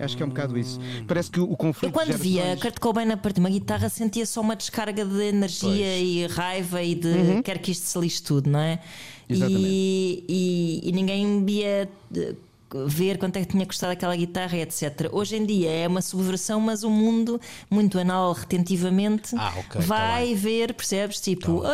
[0.00, 0.80] Acho que é um bocado isso.
[1.06, 1.90] Parece que o, conflito.
[1.90, 5.22] Eu quando via Kurt Cobain a partir de uma guitarra sentia só uma descarga de
[5.22, 6.02] energia pois.
[6.02, 7.42] e raiva e de uhum.
[7.42, 8.80] quer que isto se lixe tudo, não é?
[9.28, 11.88] E, e, e, ninguém via
[12.86, 15.08] ver quanto é que tinha custado aquela guitarra, etc.
[15.12, 19.80] Hoje em dia é uma subversão, mas o mundo, muito anal, retentivamente, ah, okay, tá
[19.80, 21.20] vai tá ver, percebes?
[21.20, 21.68] Tipo, tá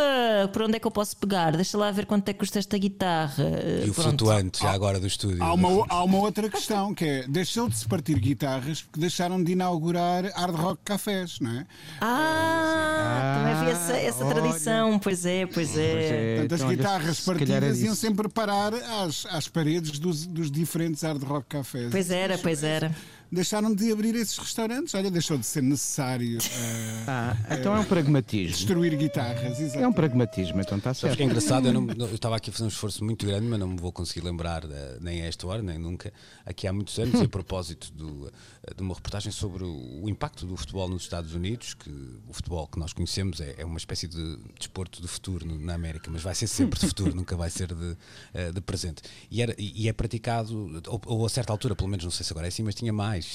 [0.45, 1.53] ah, por onde é que eu posso pegar?
[1.57, 3.45] Deixa lá ver quanto é que custa esta guitarra.
[3.85, 5.43] E o flutuante, já agora do estúdio.
[5.43, 9.43] Há uma, há uma outra questão que é: deixou de se partir guitarras porque deixaram
[9.43, 11.67] de inaugurar hard rock cafés, não é?
[12.01, 15.93] Ah, também havia essa, essa tradição, pois é, pois é.
[15.93, 16.37] Pois é.
[16.37, 21.03] Portanto, as então, guitarras partidas iam sempre parar às, às paredes dos, dos diferentes diferentes
[21.03, 21.91] hard rock cafés.
[21.91, 22.91] Pois era, pois era
[23.37, 24.95] deixaram de abrir esses restaurantes.
[24.95, 26.39] Olha, deixou de ser necessário.
[26.39, 28.57] Uh, ah, então é um pragmatismo.
[28.57, 29.85] Destruir guitarras, exatamente.
[29.85, 31.17] É um pragmatismo, então está certo.
[31.17, 33.61] que é engraçado, eu, não, eu, estava aqui a fazer um esforço muito grande, mas
[33.61, 34.69] não me vou conseguir lembrar uh,
[35.01, 36.13] nem a esta hora, nem nunca.
[36.45, 40.47] Aqui há muitos anos, a propósito do, uh, de uma reportagem sobre o, o, impacto
[40.47, 41.91] do futebol nos Estados Unidos, que
[42.27, 45.75] o futebol que nós conhecemos é, é uma espécie de desporto do futuro no, na
[45.75, 49.03] América, mas vai ser sempre de futuro, nunca vai ser de, uh, de presente.
[49.31, 52.33] E, era, e é praticado, ou, ou, a certa altura, pelo menos não sei se
[52.33, 53.26] agora é assim, mas tinha mais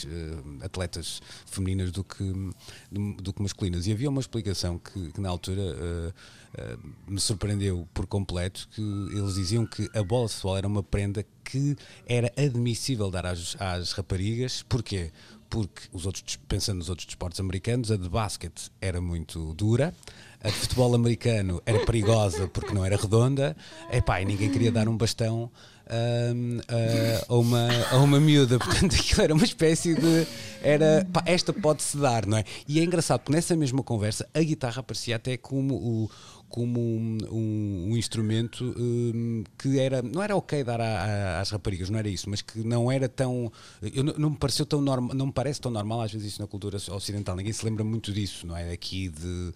[0.62, 2.24] atletas femininas do que,
[2.92, 3.88] do, que masculinas.
[3.88, 8.82] E havia uma explicação que, que na altura uh, uh, me surpreendeu por completo, que
[8.82, 11.76] eles diziam que a bola de futebol era uma prenda que
[12.06, 14.64] era admissível dar às, às raparigas.
[14.64, 15.12] Porquê?
[15.50, 19.94] Porque, os outros, pensando nos outros desportos americanos, a de basquete era muito dura,
[20.42, 23.56] a de futebol americano era perigosa porque não era redonda,
[23.92, 25.52] Epá, e ninguém queria dar um bastão
[25.92, 28.58] uh, a, uma, a uma miúda.
[28.60, 30.28] Portanto, aquilo era uma espécie de.
[30.64, 32.44] Era, pá, esta pode-se dar, não é?
[32.68, 36.10] E é engraçado porque nessa mesma conversa a guitarra aparecia até como o
[36.52, 41.50] como um, um, um instrumento um, que era não era ok dar a, a, às
[41.50, 44.82] raparigas não era isso mas que não era tão eu, não, não me pareceu tão
[44.82, 47.36] normal não me parece tão normal às vezes isso na cultura ocidental.
[47.36, 48.72] Ninguém se lembra muito disso não é?
[48.72, 49.54] Aqui de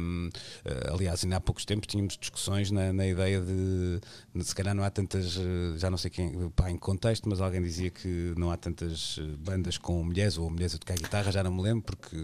[0.00, 0.30] um,
[0.64, 4.00] eh, aliás ainda há poucos tempos tínhamos discussões na, na ideia de,
[4.34, 7.40] de, se calhar não há tantas eh, já não sei quem pá, em contexto mas
[7.40, 11.30] alguém dizia que não há tantas eh, bandas com mulheres ou mulheres a tocar guitarra
[11.30, 12.16] já não me lembro porque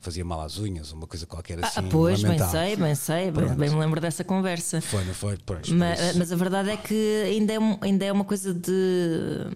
[0.00, 3.23] fazia mal às unhas uma coisa qualquer ah, assim ah, pois bem sei bem sei
[3.32, 4.80] sei, bem, bem me lembro dessa conversa.
[4.80, 5.38] Foi, não foi?
[5.44, 8.72] Pois, mas, mas, a verdade é que ainda é, ainda é uma coisa de.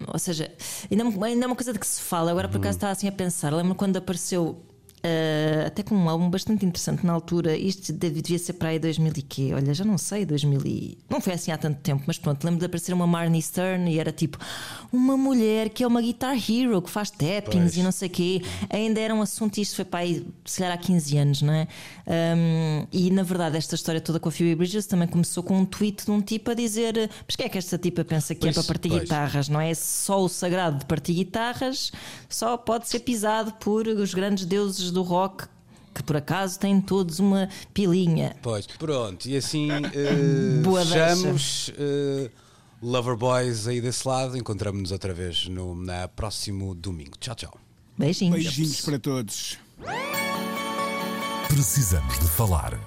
[0.07, 0.51] Ou seja,
[0.89, 2.31] ainda, é ainda é uma coisa de que se fala.
[2.31, 2.77] Agora por acaso uhum.
[2.77, 3.53] estava assim a pensar.
[3.53, 4.68] Lembro quando apareceu
[4.99, 7.55] Uh, até com um álbum bastante interessante na altura.
[7.55, 9.51] Isto devia ser para aí 2000 e quê?
[9.53, 10.97] Olha, já não sei, 2000 e...
[11.09, 13.97] Não foi assim há tanto tempo, mas pronto, lembro de aparecer uma Marnie Stern e
[13.97, 14.37] era tipo
[14.91, 17.77] uma mulher que é uma guitar hero, que faz tappings pois.
[17.77, 18.41] e não sei o quê.
[18.69, 21.67] Ainda era um assunto, isto foi para aí, se calhar há 15 anos, não é?
[22.05, 25.65] Um, e na verdade, esta história toda com a Phoebe Bridges também começou com um
[25.65, 28.57] tweet de um tipo a dizer: Mas que é que esta tipa pensa que pois,
[28.57, 29.03] é para partir pois.
[29.03, 29.73] guitarras, não é?
[29.73, 31.91] Só o sagrado de partir guitarras
[32.27, 35.47] só pode ser pisado por os grandes deuses do rock
[35.93, 38.35] que por acaso têm todos uma pilinha.
[38.41, 42.31] Pois, pronto, e assim uh, Boa deixamos uh,
[42.81, 44.37] Lover Boys aí desse lado.
[44.37, 47.17] Encontramos-nos outra vez no na próximo domingo.
[47.19, 47.57] Tchau, tchau.
[47.97, 48.35] Beijinhos.
[48.35, 49.57] Beijinhos para todos.
[51.49, 52.79] Precisamos de falar.